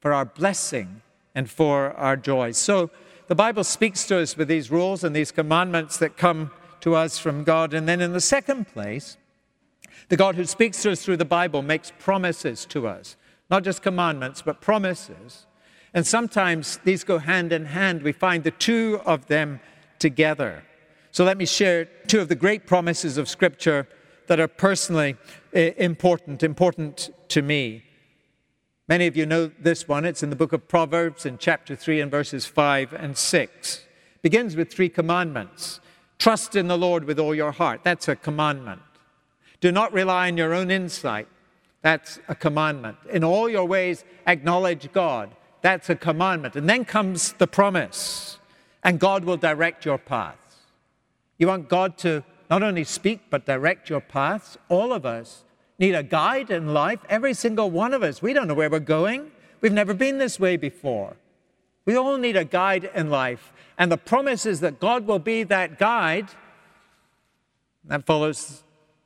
for 0.00 0.12
our 0.12 0.24
blessing 0.24 1.00
and 1.32 1.48
for 1.48 1.92
our 1.92 2.16
joy. 2.16 2.50
So 2.50 2.90
the 3.28 3.36
Bible 3.36 3.62
speaks 3.62 4.06
to 4.08 4.18
us 4.18 4.36
with 4.36 4.48
these 4.48 4.72
rules 4.72 5.04
and 5.04 5.14
these 5.14 5.30
commandments 5.30 5.98
that 5.98 6.16
come 6.16 6.50
to 6.80 6.96
us 6.96 7.18
from 7.18 7.44
God. 7.44 7.74
And 7.74 7.88
then 7.88 8.00
in 8.00 8.12
the 8.12 8.20
second 8.20 8.66
place, 8.66 9.16
the 10.08 10.16
God 10.16 10.34
who 10.34 10.44
speaks 10.44 10.82
to 10.82 10.90
us 10.90 11.04
through 11.04 11.18
the 11.18 11.24
Bible 11.24 11.62
makes 11.62 11.92
promises 11.98 12.64
to 12.66 12.88
us, 12.88 13.16
not 13.50 13.64
just 13.64 13.82
commandments, 13.82 14.42
but 14.42 14.60
promises 14.60 15.46
and 15.92 16.06
sometimes 16.06 16.78
these 16.84 17.04
go 17.04 17.18
hand 17.18 17.52
in 17.52 17.66
hand. 17.66 18.02
We 18.02 18.12
find 18.12 18.44
the 18.44 18.52
two 18.52 19.00
of 19.04 19.26
them 19.26 19.60
together. 19.98 20.64
So 21.10 21.24
let 21.24 21.36
me 21.36 21.46
share 21.46 21.86
two 22.06 22.20
of 22.20 22.28
the 22.28 22.36
great 22.36 22.66
promises 22.66 23.18
of 23.18 23.28
Scripture 23.28 23.88
that 24.28 24.38
are 24.38 24.48
personally 24.48 25.16
eh, 25.52 25.72
important, 25.76 26.42
important 26.42 27.10
to 27.28 27.42
me. 27.42 27.84
Many 28.86 29.06
of 29.06 29.16
you 29.16 29.26
know 29.26 29.50
this 29.58 29.88
one. 29.88 30.04
It's 30.04 30.22
in 30.22 30.30
the 30.30 30.36
book 30.36 30.52
of 30.52 30.68
Proverbs 30.68 31.26
in 31.26 31.38
chapter 31.38 31.74
3 31.74 32.00
and 32.00 32.10
verses 32.10 32.46
5 32.46 32.92
and 32.92 33.16
6. 33.16 33.76
It 33.76 34.22
begins 34.22 34.54
with 34.54 34.72
three 34.72 34.88
commandments. 34.88 35.80
Trust 36.18 36.54
in 36.54 36.68
the 36.68 36.78
Lord 36.78 37.04
with 37.04 37.18
all 37.18 37.34
your 37.34 37.52
heart. 37.52 37.80
That's 37.82 38.06
a 38.06 38.14
commandment. 38.14 38.82
Do 39.60 39.72
not 39.72 39.92
rely 39.92 40.28
on 40.28 40.36
your 40.36 40.54
own 40.54 40.70
insight. 40.70 41.28
That's 41.82 42.20
a 42.28 42.34
commandment. 42.34 42.98
In 43.10 43.24
all 43.24 43.48
your 43.48 43.64
ways, 43.64 44.04
acknowledge 44.26 44.92
God. 44.92 45.30
That's 45.62 45.88
a 45.90 45.96
commandment. 45.96 46.56
And 46.56 46.68
then 46.68 46.84
comes 46.84 47.32
the 47.34 47.46
promise, 47.46 48.38
and 48.82 49.00
God 49.00 49.24
will 49.24 49.36
direct 49.36 49.84
your 49.84 49.98
paths. 49.98 50.56
You 51.38 51.46
want 51.46 51.68
God 51.68 51.96
to 51.98 52.22
not 52.50 52.62
only 52.62 52.84
speak, 52.84 53.20
but 53.30 53.46
direct 53.46 53.88
your 53.88 54.00
paths? 54.00 54.58
All 54.68 54.92
of 54.92 55.06
us 55.06 55.44
need 55.78 55.94
a 55.94 56.02
guide 56.02 56.50
in 56.50 56.74
life, 56.74 57.00
every 57.08 57.32
single 57.32 57.70
one 57.70 57.94
of 57.94 58.02
us. 58.02 58.20
We 58.20 58.32
don't 58.34 58.48
know 58.48 58.54
where 58.54 58.68
we're 58.68 58.80
going, 58.80 59.30
we've 59.60 59.72
never 59.72 59.94
been 59.94 60.18
this 60.18 60.38
way 60.38 60.56
before. 60.56 61.16
We 61.86 61.96
all 61.96 62.18
need 62.18 62.36
a 62.36 62.44
guide 62.44 62.90
in 62.94 63.08
life. 63.08 63.52
And 63.78 63.90
the 63.90 63.96
promise 63.96 64.44
is 64.44 64.60
that 64.60 64.78
God 64.78 65.06
will 65.06 65.18
be 65.18 65.42
that 65.44 65.78
guide. 65.78 66.28
That 67.84 68.04
follows 68.04 68.62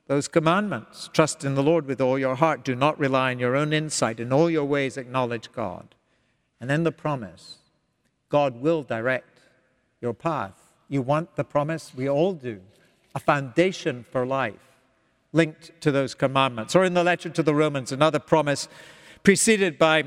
those 0.07 0.29
commandments. 0.29 1.09
Trust 1.13 1.45
in 1.45 1.55
the 1.55 1.63
Lord 1.63 1.87
with 1.87 2.01
all 2.01 2.19
your 2.19 2.35
heart. 2.35 2.65
Do 2.65 2.75
not 2.75 2.99
rely 2.99 3.31
on 3.33 3.39
your 3.39 3.57
own 3.57 3.73
insight. 3.73 4.21
In 4.21 4.33
all 4.33 4.51
your 4.51 4.65
ways, 4.65 4.97
acknowledge 4.97 5.51
God. 5.53 5.95
And 6.61 6.69
then 6.69 6.85
the 6.85 6.93
promise 6.93 7.59
God 8.29 8.61
will 8.61 8.83
direct 8.83 9.41
your 10.01 10.15
path. 10.15 10.55
You 10.89 11.03
want 11.03 11.37
the 11.37 11.45
promise? 11.45 11.93
We 11.95 12.09
all 12.09 12.35
do. 12.35 12.61
A 13.15 13.21
foundation 13.21 14.05
for 14.11 14.27
life 14.27 14.55
linked 15.33 15.81
to 15.81 15.91
those 15.91 16.15
commandments. 16.15 16.77
Or 16.77 16.85
in 16.85 16.95
the 16.95 17.05
letter 17.05 17.29
to 17.31 17.43
the 17.43 17.55
Romans, 17.55 17.93
another 17.93 18.19
promise 18.19 18.69
preceded 19.23 19.79
by 19.79 20.05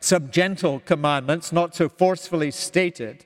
some 0.00 0.30
gentle 0.30 0.80
commandments, 0.80 1.52
not 1.52 1.74
so 1.74 1.88
forcefully 1.88 2.50
stated. 2.50 3.24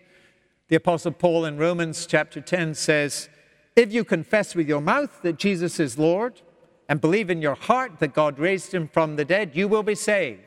The 0.68 0.76
Apostle 0.76 1.12
Paul 1.12 1.44
in 1.44 1.56
Romans 1.56 2.06
chapter 2.06 2.40
10 2.40 2.74
says, 2.74 3.28
If 3.76 3.92
you 3.92 4.04
confess 4.04 4.54
with 4.54 4.68
your 4.68 4.80
mouth 4.80 5.20
that 5.22 5.38
Jesus 5.38 5.78
is 5.78 5.98
Lord 5.98 6.40
and 6.88 7.00
believe 7.00 7.30
in 7.30 7.42
your 7.42 7.54
heart 7.54 7.98
that 7.98 8.14
God 8.14 8.38
raised 8.38 8.72
him 8.72 8.88
from 8.88 9.16
the 9.16 9.24
dead, 9.24 9.54
you 9.54 9.68
will 9.68 9.82
be 9.82 9.94
saved. 9.94 10.40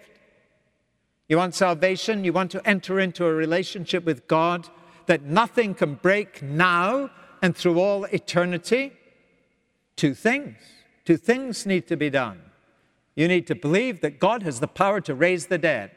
You 1.28 1.38
want 1.38 1.54
salvation? 1.54 2.24
You 2.24 2.34
want 2.34 2.50
to 2.52 2.68
enter 2.68 3.00
into 3.00 3.26
a 3.26 3.34
relationship 3.34 4.04
with 4.04 4.28
God 4.28 4.68
that 5.06 5.22
nothing 5.22 5.76
can 5.76 5.94
break 5.96 6.42
now 6.42 7.12
and 7.42 7.56
through 7.56 7.80
all 7.80 8.06
eternity? 8.06 8.94
Two 9.96 10.16
things. 10.16 10.58
Two 11.06 11.18
things 11.18 11.68
need 11.68 11.88
to 11.88 11.96
be 11.96 12.10
done. 12.10 12.42
You 13.16 13.28
need 13.28 13.46
to 13.48 13.56
believe 13.56 14.02
that 14.02 14.20
God 14.20 14.42
has 14.44 14.60
the 14.60 14.68
power 14.68 15.02
to 15.02 15.14
raise 15.14 15.48
the 15.48 15.58
dead. 15.58 15.92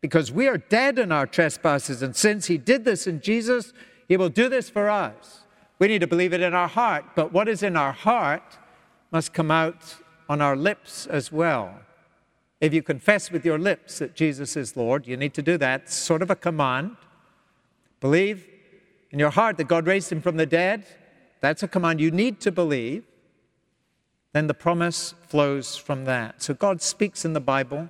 because 0.00 0.32
we 0.32 0.48
are 0.48 0.56
dead 0.56 0.98
in 0.98 1.12
our 1.12 1.26
trespasses 1.26 2.02
and 2.02 2.16
sins. 2.16 2.46
He 2.46 2.56
did 2.56 2.84
this 2.84 3.06
in 3.06 3.20
Jesus, 3.20 3.72
He 4.08 4.16
will 4.16 4.30
do 4.30 4.48
this 4.48 4.70
for 4.70 4.88
us. 4.88 5.39
We 5.80 5.88
need 5.88 6.02
to 6.02 6.06
believe 6.06 6.32
it 6.34 6.42
in 6.42 6.54
our 6.54 6.68
heart, 6.68 7.04
but 7.16 7.32
what 7.32 7.48
is 7.48 7.62
in 7.62 7.76
our 7.76 7.92
heart 7.92 8.58
must 9.10 9.32
come 9.32 9.50
out 9.50 9.96
on 10.28 10.40
our 10.40 10.54
lips 10.54 11.06
as 11.06 11.32
well. 11.32 11.80
If 12.60 12.74
you 12.74 12.82
confess 12.82 13.30
with 13.32 13.46
your 13.46 13.58
lips 13.58 13.98
that 13.98 14.14
Jesus 14.14 14.56
is 14.56 14.76
Lord, 14.76 15.06
you 15.06 15.16
need 15.16 15.32
to 15.34 15.42
do 15.42 15.56
that. 15.56 15.82
It's 15.84 15.94
sort 15.94 16.20
of 16.20 16.30
a 16.30 16.36
command. 16.36 16.96
Believe 18.00 18.46
in 19.10 19.18
your 19.18 19.30
heart 19.30 19.56
that 19.56 19.68
God 19.68 19.86
raised 19.86 20.12
him 20.12 20.20
from 20.20 20.36
the 20.36 20.44
dead. 20.44 20.86
That's 21.40 21.62
a 21.62 21.68
command 21.68 21.98
you 21.98 22.10
need 22.10 22.40
to 22.40 22.52
believe. 22.52 23.04
Then 24.32 24.46
the 24.46 24.54
promise 24.54 25.14
flows 25.28 25.76
from 25.76 26.04
that. 26.04 26.42
So 26.42 26.52
God 26.52 26.82
speaks 26.82 27.24
in 27.24 27.32
the 27.32 27.40
Bible 27.40 27.88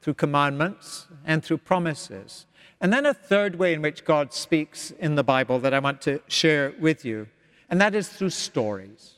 through 0.00 0.14
commandments 0.14 1.08
and 1.24 1.44
through 1.44 1.58
promises. 1.58 2.46
And 2.82 2.92
then 2.92 3.06
a 3.06 3.14
third 3.14 3.60
way 3.60 3.74
in 3.74 3.80
which 3.80 4.04
God 4.04 4.32
speaks 4.32 4.90
in 4.90 5.14
the 5.14 5.22
Bible 5.22 5.60
that 5.60 5.72
I 5.72 5.78
want 5.78 6.02
to 6.02 6.20
share 6.26 6.74
with 6.80 7.04
you, 7.04 7.28
and 7.70 7.80
that 7.80 7.94
is 7.94 8.08
through 8.08 8.30
stories. 8.30 9.14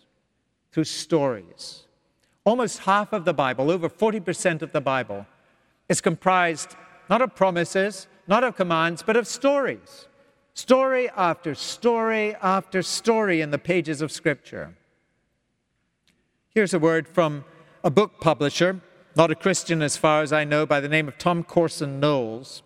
Through 0.70 0.84
stories. 0.84 1.84
Almost 2.44 2.80
half 2.80 3.14
of 3.14 3.24
the 3.24 3.32
Bible, 3.32 3.70
over 3.70 3.88
40% 3.88 4.60
of 4.60 4.72
the 4.72 4.82
Bible, 4.82 5.26
is 5.88 6.02
comprised 6.02 6.76
not 7.08 7.22
of 7.22 7.34
promises, 7.34 8.06
not 8.26 8.44
of 8.44 8.54
commands, 8.54 9.02
but 9.02 9.16
of 9.16 9.26
stories. 9.26 10.08
Story 10.52 11.08
after 11.16 11.54
story 11.54 12.34
after 12.42 12.82
story 12.82 13.40
in 13.40 13.50
the 13.50 13.58
pages 13.58 14.02
of 14.02 14.12
Scripture. 14.12 14.76
Here's 16.50 16.74
a 16.74 16.78
word 16.78 17.08
from 17.08 17.46
a 17.82 17.90
book 17.90 18.20
publisher, 18.20 18.82
not 19.16 19.30
a 19.30 19.34
Christian 19.34 19.80
as 19.80 19.96
far 19.96 20.20
as 20.20 20.34
I 20.34 20.44
know, 20.44 20.66
by 20.66 20.80
the 20.80 20.88
name 20.88 21.08
of 21.08 21.16
Tom 21.16 21.42
Corson 21.42 21.98
Knowles, 21.98 22.62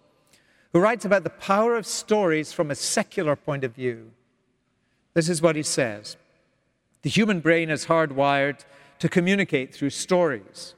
who 0.73 0.81
writes 0.81 1.05
about 1.05 1.25
the 1.25 1.31
power 1.31 1.77
of 1.77 1.87
stories 1.87 2.53
from 2.53 2.71
a 2.71 2.75
secular 2.75 3.37
point 3.37 3.65
of 3.65 3.75
view. 3.75 4.11
This 5.15 5.29
is 5.29 5.43
what 5.43 5.57
he 5.57 5.63
says 5.63 6.17
The 7.03 7.11
human 7.11 7.41
brain 7.41 7.71
is 7.71 7.87
hardwired 7.87 8.65
to 8.99 9.09
communicate 9.09 9.75
through 9.75 9.91
stories. 9.91 10.75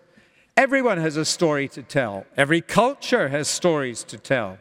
Everyone 0.57 0.99
has 0.99 1.17
a 1.17 1.25
story 1.25 1.69
to 1.69 1.83
tell, 1.83 2.27
every 2.37 2.61
culture 2.61 3.29
has 3.29 3.49
stories 3.49 4.05
to 4.05 4.19
tell. 4.19 4.59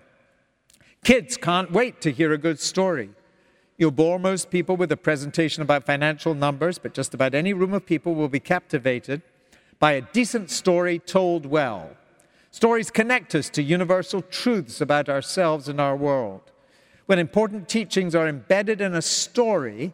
Kids 1.03 1.37
can't 1.37 1.71
wait 1.71 2.01
to 2.01 2.11
hear 2.11 2.33
a 2.33 2.37
good 2.37 2.59
story. 2.59 3.11
You'll 3.77 3.91
bore 3.91 4.19
most 4.19 4.49
people 4.49 4.75
with 4.75 4.91
a 4.91 4.97
presentation 4.97 5.63
about 5.63 5.85
financial 5.85 6.33
numbers, 6.33 6.77
but 6.77 6.93
just 6.93 7.13
about 7.13 7.33
any 7.33 7.53
room 7.53 7.73
of 7.73 7.85
people 7.85 8.13
will 8.13 8.27
be 8.27 8.41
captivated 8.41 9.21
by 9.79 9.93
a 9.93 10.01
decent 10.01 10.51
story 10.51 10.99
told 10.99 11.45
well. 11.45 11.91
Stories 12.51 12.89
connect 12.89 13.35
us 13.35 13.49
to 13.51 13.61
universal 13.61 14.21
truths 14.21 14.81
about 14.81 15.07
ourselves 15.07 15.67
and 15.67 15.79
our 15.79 15.95
world. 15.95 16.41
When 17.05 17.19
important 17.19 17.69
teachings 17.69 18.15
are 18.15 18.27
embedded 18.27 18.81
in 18.81 18.93
a 18.93 19.01
story, 19.01 19.93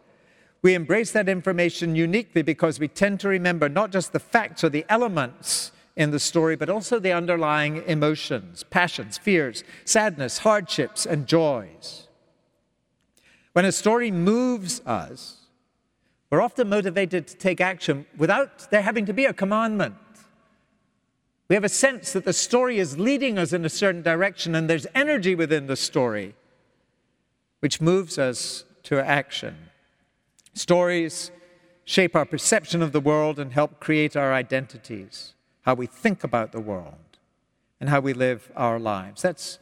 we 0.61 0.73
embrace 0.73 1.11
that 1.11 1.29
information 1.29 1.95
uniquely 1.95 2.41
because 2.41 2.79
we 2.79 2.87
tend 2.87 3.19
to 3.21 3.27
remember 3.27 3.69
not 3.69 3.91
just 3.91 4.13
the 4.13 4.19
facts 4.19 4.63
or 4.63 4.69
the 4.69 4.85
elements 4.89 5.71
in 5.95 6.11
the 6.11 6.19
story, 6.19 6.55
but 6.55 6.69
also 6.69 6.99
the 6.99 7.11
underlying 7.11 7.83
emotions, 7.87 8.63
passions, 8.63 9.17
fears, 9.17 9.63
sadness, 9.85 10.39
hardships, 10.39 11.05
and 11.05 11.27
joys. 11.27 12.07
When 13.53 13.63
a 13.63 13.71
story 13.71 14.11
moves 14.11 14.81
us, 14.85 15.45
we're 16.29 16.41
often 16.41 16.67
motivated 16.67 17.27
to 17.27 17.37
take 17.37 17.61
action 17.61 18.05
without 18.17 18.69
there 18.71 18.81
having 18.81 19.05
to 19.05 19.13
be 19.13 19.25
a 19.25 19.33
commandment. 19.33 19.95
We 21.47 21.55
have 21.55 21.63
a 21.63 21.69
sense 21.69 22.13
that 22.13 22.25
the 22.25 22.33
story 22.33 22.79
is 22.79 22.97
leading 22.97 23.37
us 23.37 23.53
in 23.53 23.65
a 23.65 23.69
certain 23.69 24.01
direction, 24.01 24.55
and 24.55 24.69
there's 24.69 24.87
energy 24.95 25.35
within 25.35 25.67
the 25.67 25.75
story 25.75 26.35
which 27.59 27.81
moves 27.81 28.17
us 28.17 28.63
to 28.83 28.99
action. 28.99 29.55
Stories 30.53 31.31
shape 31.83 32.15
our 32.15 32.25
perception 32.25 32.81
of 32.81 32.91
the 32.91 32.99
world 32.99 33.39
and 33.39 33.53
help 33.53 33.79
create 33.79 34.15
our 34.15 34.33
identities, 34.33 35.33
how 35.61 35.75
we 35.75 35.85
think 35.85 36.23
about 36.23 36.51
the 36.51 36.59
world, 36.59 36.95
and 37.79 37.89
how 37.89 37.99
we 37.99 38.13
live 38.13 38.51
our 38.55 38.79
lives. 38.79 39.21
That's 39.21 39.59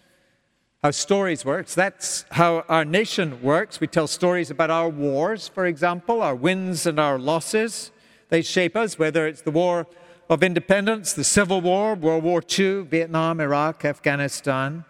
how 0.81 0.91
stories 0.91 1.45
works. 1.45 1.75
That's 1.75 2.25
how 2.31 2.65
our 2.69 2.85
nation 2.85 3.41
works. 3.41 3.79
We 3.79 3.87
tell 3.87 4.07
stories 4.07 4.49
about 4.51 4.69
our 4.69 4.89
wars, 4.89 5.47
for 5.47 5.65
example, 5.65 6.21
our 6.21 6.35
wins 6.35 6.85
and 6.85 6.99
our 6.99 7.17
losses. 7.19 7.91
They 8.29 8.41
shape 8.41 8.75
us, 8.75 8.99
whether 8.99 9.27
it's 9.27 9.41
the 9.41 9.51
War 9.51 9.87
of 10.29 10.41
Independence, 10.41 11.13
the 11.13 11.23
Civil 11.23 11.61
War, 11.61 11.95
World 11.95 12.23
War 12.23 12.41
II, 12.57 12.83
Vietnam, 12.83 13.39
Iraq, 13.39 13.83
Afghanistan. 13.83 14.85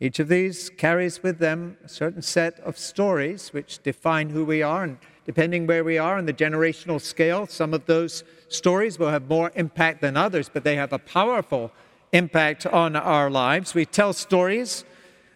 Each 0.00 0.18
of 0.18 0.28
these 0.28 0.68
carries 0.68 1.22
with 1.22 1.38
them 1.38 1.76
a 1.84 1.88
certain 1.88 2.22
set 2.22 2.58
of 2.60 2.76
stories 2.76 3.52
which 3.52 3.82
define 3.82 4.30
who 4.30 4.44
we 4.44 4.62
are, 4.62 4.82
and 4.82 4.98
depending 5.24 5.66
where 5.66 5.84
we 5.84 5.96
are 5.96 6.18
on 6.18 6.26
the 6.26 6.32
generational 6.32 7.00
scale, 7.00 7.46
some 7.46 7.72
of 7.72 7.86
those 7.86 8.24
stories 8.48 8.98
will 8.98 9.10
have 9.10 9.28
more 9.28 9.52
impact 9.54 10.00
than 10.00 10.16
others, 10.16 10.50
but 10.52 10.64
they 10.64 10.74
have 10.74 10.92
a 10.92 10.98
powerful 10.98 11.70
impact 12.12 12.66
on 12.66 12.96
our 12.96 13.30
lives. 13.30 13.74
We 13.74 13.86
tell 13.86 14.12
stories 14.12 14.84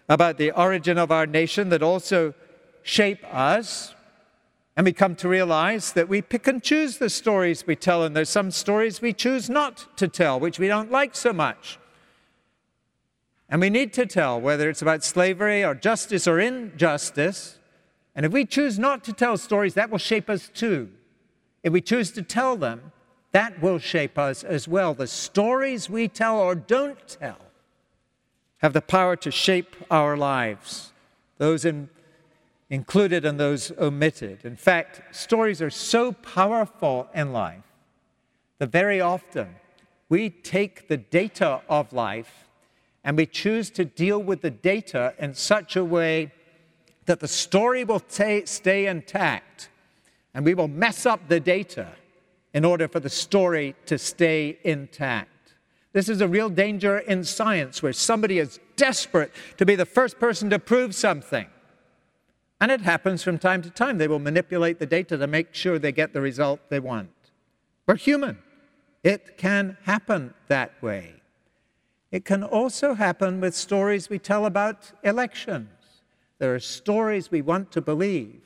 about 0.08 0.36
the 0.36 0.50
origin 0.50 0.98
of 0.98 1.10
our 1.10 1.26
nation 1.26 1.68
that 1.68 1.82
also 1.82 2.34
shape 2.82 3.24
us. 3.32 3.94
And 4.76 4.84
we 4.84 4.92
come 4.92 5.16
to 5.16 5.28
realize 5.28 5.92
that 5.92 6.08
we 6.08 6.20
pick 6.20 6.46
and 6.46 6.62
choose 6.62 6.98
the 6.98 7.08
stories 7.08 7.66
we 7.66 7.76
tell, 7.76 8.02
and 8.02 8.14
there's 8.14 8.28
some 8.28 8.50
stories 8.50 9.00
we 9.00 9.14
choose 9.14 9.48
not 9.48 9.96
to 9.96 10.06
tell, 10.06 10.38
which 10.38 10.58
we 10.58 10.68
don't 10.68 10.90
like 10.90 11.14
so 11.14 11.32
much. 11.32 11.78
And 13.48 13.60
we 13.60 13.70
need 13.70 13.92
to 13.94 14.04
tell 14.04 14.38
whether 14.38 14.68
it's 14.68 14.82
about 14.82 15.02
slavery 15.02 15.64
or 15.64 15.74
justice 15.74 16.28
or 16.28 16.38
injustice. 16.38 17.58
And 18.14 18.26
if 18.26 18.32
we 18.32 18.44
choose 18.44 18.78
not 18.78 19.02
to 19.04 19.12
tell 19.12 19.38
stories, 19.38 19.74
that 19.74 19.88
will 19.88 19.98
shape 19.98 20.28
us 20.28 20.50
too. 20.52 20.90
If 21.62 21.72
we 21.72 21.80
choose 21.80 22.10
to 22.12 22.22
tell 22.22 22.56
them, 22.56 22.92
that 23.32 23.62
will 23.62 23.78
shape 23.78 24.18
us 24.18 24.44
as 24.44 24.68
well. 24.68 24.94
The 24.94 25.06
stories 25.06 25.88
we 25.88 26.08
tell 26.08 26.38
or 26.38 26.54
don't 26.54 27.06
tell 27.08 27.38
have 28.58 28.72
the 28.72 28.82
power 28.82 29.16
to 29.16 29.30
shape 29.30 29.76
our 29.90 30.16
lives, 30.16 30.92
those 31.38 31.64
in, 31.64 31.88
included 32.70 33.24
and 33.24 33.38
those 33.38 33.72
omitted. 33.78 34.44
In 34.44 34.56
fact, 34.56 35.14
stories 35.14 35.62
are 35.62 35.70
so 35.70 36.12
powerful 36.12 37.08
in 37.14 37.32
life 37.32 37.62
that 38.58 38.70
very 38.70 39.00
often 39.00 39.54
we 40.08 40.30
take 40.30 40.88
the 40.88 40.96
data 40.96 41.60
of 41.68 41.92
life 41.92 42.46
and 43.04 43.16
we 43.16 43.26
choose 43.26 43.70
to 43.70 43.84
deal 43.84 44.20
with 44.20 44.40
the 44.40 44.50
data 44.50 45.14
in 45.18 45.34
such 45.34 45.76
a 45.76 45.84
way 45.84 46.32
that 47.06 47.20
the 47.20 47.28
story 47.28 47.84
will 47.84 48.00
t- 48.00 48.44
stay 48.46 48.86
intact 48.86 49.68
and 50.34 50.44
we 50.44 50.54
will 50.54 50.68
mess 50.68 51.06
up 51.06 51.28
the 51.28 51.40
data 51.40 51.88
in 52.52 52.64
order 52.64 52.88
for 52.88 53.00
the 53.00 53.08
story 53.08 53.74
to 53.86 53.96
stay 53.96 54.58
intact. 54.64 55.54
This 55.92 56.08
is 56.08 56.20
a 56.20 56.28
real 56.28 56.48
danger 56.48 56.98
in 56.98 57.24
science 57.24 57.82
where 57.82 57.92
somebody 57.92 58.38
is 58.38 58.58
desperate 58.76 59.32
to 59.56 59.64
be 59.64 59.76
the 59.76 59.86
first 59.86 60.18
person 60.18 60.50
to 60.50 60.58
prove 60.58 60.94
something. 60.94 61.46
And 62.60 62.70
it 62.70 62.80
happens 62.80 63.22
from 63.22 63.38
time 63.38 63.62
to 63.62 63.70
time. 63.70 63.98
They 63.98 64.08
will 64.08 64.18
manipulate 64.18 64.78
the 64.78 64.86
data 64.86 65.18
to 65.18 65.26
make 65.26 65.54
sure 65.54 65.78
they 65.78 65.92
get 65.92 66.12
the 66.12 66.20
result 66.20 66.60
they 66.70 66.80
want. 66.80 67.10
We're 67.86 67.96
human. 67.96 68.38
It 69.04 69.36
can 69.36 69.76
happen 69.82 70.34
that 70.48 70.82
way. 70.82 71.14
It 72.10 72.24
can 72.24 72.42
also 72.42 72.94
happen 72.94 73.40
with 73.40 73.54
stories 73.54 74.08
we 74.08 74.18
tell 74.18 74.46
about 74.46 74.92
elections. 75.04 75.68
There 76.38 76.54
are 76.54 76.60
stories 76.60 77.30
we 77.30 77.42
want 77.42 77.72
to 77.72 77.80
believe, 77.80 78.40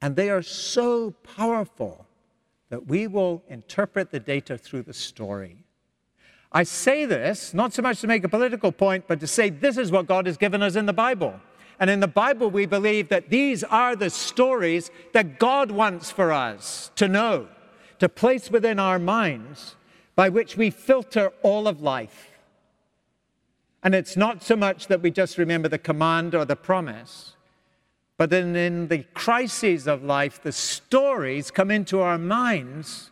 and 0.00 0.14
they 0.14 0.30
are 0.30 0.42
so 0.42 1.10
powerful 1.36 2.06
that 2.68 2.86
we 2.86 3.06
will 3.06 3.42
interpret 3.48 4.10
the 4.10 4.20
data 4.20 4.56
through 4.56 4.82
the 4.82 4.94
story. 4.94 5.64
I 6.52 6.62
say 6.62 7.04
this 7.06 7.54
not 7.54 7.72
so 7.72 7.82
much 7.82 8.00
to 8.00 8.06
make 8.06 8.24
a 8.24 8.28
political 8.28 8.72
point, 8.72 9.04
but 9.06 9.20
to 9.20 9.26
say 9.26 9.50
this 9.50 9.76
is 9.76 9.90
what 9.90 10.06
God 10.06 10.26
has 10.26 10.36
given 10.36 10.62
us 10.62 10.76
in 10.76 10.86
the 10.86 10.92
Bible. 10.92 11.40
And 11.80 11.90
in 11.90 12.00
the 12.00 12.08
Bible, 12.08 12.50
we 12.50 12.66
believe 12.66 13.08
that 13.08 13.30
these 13.30 13.64
are 13.64 13.96
the 13.96 14.10
stories 14.10 14.90
that 15.12 15.38
God 15.38 15.70
wants 15.70 16.10
for 16.10 16.32
us 16.32 16.90
to 16.96 17.08
know, 17.08 17.48
to 17.98 18.08
place 18.08 18.50
within 18.50 18.78
our 18.78 18.98
minds, 18.98 19.76
by 20.14 20.28
which 20.28 20.56
we 20.56 20.70
filter 20.70 21.32
all 21.42 21.66
of 21.66 21.80
life. 21.80 22.30
And 23.82 23.94
it's 23.94 24.16
not 24.16 24.42
so 24.42 24.54
much 24.54 24.86
that 24.86 25.02
we 25.02 25.10
just 25.10 25.38
remember 25.38 25.68
the 25.68 25.78
command 25.78 26.34
or 26.34 26.44
the 26.44 26.56
promise, 26.56 27.34
but 28.16 28.30
then 28.30 28.54
in 28.54 28.88
the 28.88 29.04
crises 29.14 29.88
of 29.88 30.04
life, 30.04 30.40
the 30.40 30.52
stories 30.52 31.50
come 31.50 31.70
into 31.70 32.00
our 32.00 32.18
minds 32.18 33.10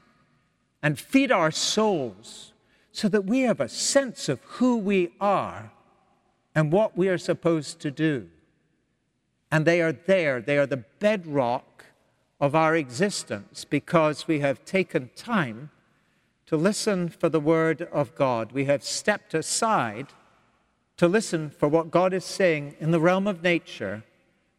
and 0.82 0.98
feed 0.98 1.32
our 1.32 1.50
souls 1.50 2.52
so 2.92 3.08
that 3.08 3.24
we 3.24 3.40
have 3.40 3.60
a 3.60 3.68
sense 3.68 4.28
of 4.28 4.40
who 4.42 4.76
we 4.76 5.12
are 5.20 5.72
and 6.54 6.72
what 6.72 6.96
we 6.96 7.08
are 7.08 7.18
supposed 7.18 7.80
to 7.80 7.90
do. 7.90 8.28
And 9.50 9.66
they 9.66 9.80
are 9.80 9.92
there, 9.92 10.40
they 10.40 10.58
are 10.58 10.66
the 10.66 10.84
bedrock 10.98 11.84
of 12.40 12.54
our 12.54 12.74
existence 12.74 13.64
because 13.64 14.26
we 14.26 14.40
have 14.40 14.64
taken 14.64 15.10
time 15.14 15.70
to 16.46 16.56
listen 16.56 17.08
for 17.08 17.28
the 17.28 17.40
Word 17.40 17.82
of 17.92 18.14
God. 18.14 18.52
We 18.52 18.64
have 18.64 18.82
stepped 18.82 19.34
aside 19.34 20.08
to 20.96 21.06
listen 21.08 21.50
for 21.50 21.68
what 21.68 21.90
God 21.90 22.12
is 22.12 22.24
saying 22.24 22.76
in 22.80 22.90
the 22.90 23.00
realm 23.00 23.26
of 23.26 23.42
nature, 23.42 24.04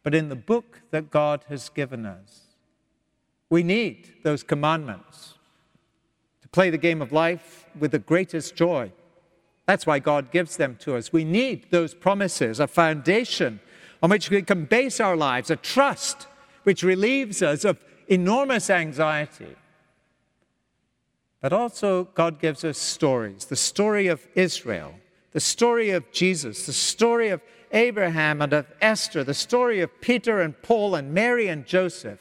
but 0.02 0.14
in 0.14 0.28
the 0.28 0.36
book 0.36 0.80
that 0.90 1.10
God 1.10 1.44
has 1.48 1.68
given 1.68 2.06
us. 2.06 2.56
We 3.50 3.62
need 3.62 4.14
those 4.22 4.42
commandments 4.42 5.34
to 6.40 6.48
play 6.48 6.70
the 6.70 6.78
game 6.78 7.02
of 7.02 7.12
life 7.12 7.66
with 7.78 7.90
the 7.90 7.98
greatest 7.98 8.56
joy. 8.56 8.92
That's 9.66 9.86
why 9.86 9.98
God 9.98 10.30
gives 10.30 10.56
them 10.56 10.76
to 10.80 10.96
us. 10.96 11.12
We 11.12 11.24
need 11.24 11.66
those 11.70 11.94
promises, 11.94 12.58
a 12.58 12.66
foundation 12.66 13.60
on 14.02 14.10
which 14.10 14.30
we 14.30 14.42
can 14.42 14.64
base 14.64 15.00
our 15.00 15.16
lives, 15.16 15.50
a 15.50 15.56
trust 15.56 16.26
which 16.64 16.82
relieves 16.82 17.40
us 17.40 17.64
of 17.64 17.82
enormous 18.08 18.68
anxiety. 18.68 19.54
But 21.40 21.52
also, 21.52 22.04
God 22.14 22.38
gives 22.40 22.64
us 22.64 22.78
stories 22.78 23.46
the 23.46 23.56
story 23.56 24.08
of 24.08 24.26
Israel, 24.34 24.94
the 25.32 25.40
story 25.40 25.90
of 25.90 26.10
Jesus, 26.12 26.66
the 26.66 26.72
story 26.72 27.28
of 27.30 27.40
Abraham 27.72 28.42
and 28.42 28.52
of 28.52 28.66
Esther, 28.80 29.24
the 29.24 29.34
story 29.34 29.80
of 29.80 30.00
Peter 30.00 30.40
and 30.40 30.60
Paul 30.62 30.94
and 30.94 31.14
Mary 31.14 31.48
and 31.48 31.64
Joseph. 31.64 32.20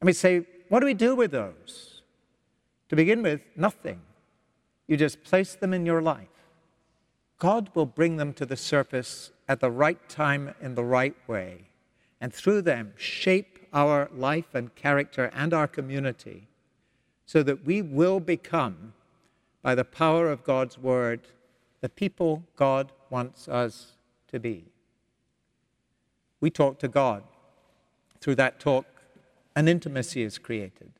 And 0.00 0.06
we 0.06 0.12
say, 0.12 0.46
what 0.68 0.80
do 0.80 0.86
we 0.86 0.94
do 0.94 1.16
with 1.16 1.32
those? 1.32 2.02
To 2.90 2.96
begin 2.96 3.22
with, 3.22 3.40
nothing. 3.56 4.00
You 4.86 4.96
just 4.96 5.22
place 5.24 5.54
them 5.54 5.74
in 5.74 5.84
your 5.84 6.00
life. 6.00 6.28
God 7.38 7.70
will 7.74 7.86
bring 7.86 8.16
them 8.16 8.32
to 8.34 8.46
the 8.46 8.56
surface 8.56 9.30
at 9.50 9.58
the 9.58 9.70
right 9.70 10.08
time 10.08 10.54
in 10.62 10.76
the 10.76 10.84
right 10.84 11.16
way, 11.26 11.66
and 12.20 12.32
through 12.32 12.62
them 12.62 12.92
shape 12.96 13.58
our 13.72 14.08
life 14.14 14.54
and 14.54 14.72
character 14.76 15.28
and 15.34 15.52
our 15.52 15.66
community 15.66 16.46
so 17.26 17.42
that 17.42 17.66
we 17.66 17.82
will 17.82 18.20
become, 18.20 18.92
by 19.60 19.74
the 19.74 19.84
power 19.84 20.30
of 20.30 20.44
God's 20.44 20.78
word, 20.78 21.26
the 21.80 21.88
people 21.88 22.44
God 22.54 22.92
wants 23.10 23.48
us 23.48 23.94
to 24.28 24.38
be. 24.38 24.66
We 26.40 26.48
talk 26.48 26.78
to 26.78 26.88
God. 26.88 27.24
Through 28.20 28.36
that 28.36 28.60
talk, 28.60 28.86
an 29.56 29.66
intimacy 29.66 30.22
is 30.22 30.38
created. 30.38 30.92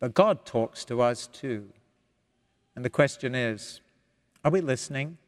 But 0.00 0.12
God 0.12 0.44
talks 0.44 0.84
to 0.86 1.00
us 1.00 1.28
too. 1.28 1.68
And 2.74 2.84
the 2.84 2.90
question 2.90 3.36
is 3.36 3.80
are 4.44 4.50
we 4.50 4.60
listening? 4.60 5.18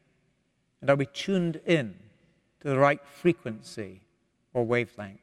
And 0.81 0.89
are 0.89 0.95
we 0.95 1.05
tuned 1.05 1.59
in 1.65 1.95
to 2.61 2.69
the 2.69 2.77
right 2.77 3.01
frequency 3.05 4.01
or 4.53 4.63
wavelength? 4.63 5.19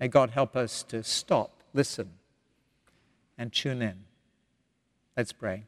May 0.00 0.08
God 0.08 0.30
help 0.30 0.56
us 0.56 0.82
to 0.84 1.02
stop, 1.02 1.62
listen, 1.72 2.10
and 3.38 3.52
tune 3.52 3.80
in. 3.80 4.04
Let's 5.16 5.32
pray. 5.32 5.64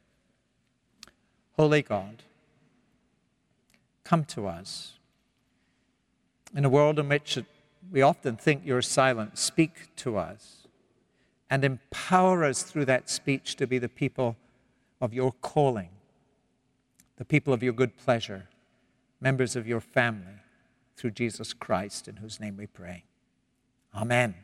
Holy 1.55 1.81
God, 1.81 2.23
come 4.03 4.25
to 4.25 4.47
us. 4.47 4.93
In 6.55 6.65
a 6.65 6.69
world 6.69 6.99
in 6.99 7.09
which 7.09 7.39
we 7.91 8.01
often 8.01 8.35
think 8.35 8.61
you're 8.65 8.81
silent, 8.81 9.37
speak 9.37 9.95
to 9.97 10.17
us 10.17 10.67
and 11.49 11.63
empower 11.63 12.43
us 12.43 12.63
through 12.63 12.85
that 12.85 13.09
speech 13.09 13.55
to 13.55 13.67
be 13.67 13.79
the 13.79 13.89
people 13.89 14.35
of 14.99 15.13
your 15.13 15.31
calling, 15.41 15.89
the 17.17 17.25
people 17.25 17.53
of 17.53 17.63
your 17.63 17.73
good 17.73 17.97
pleasure, 17.97 18.49
members 19.19 19.55
of 19.55 19.67
your 19.67 19.79
family, 19.79 20.41
through 20.95 21.11
Jesus 21.11 21.53
Christ, 21.53 22.07
in 22.07 22.17
whose 22.17 22.39
name 22.39 22.57
we 22.57 22.65
pray. 22.65 23.03
Amen. 23.93 24.35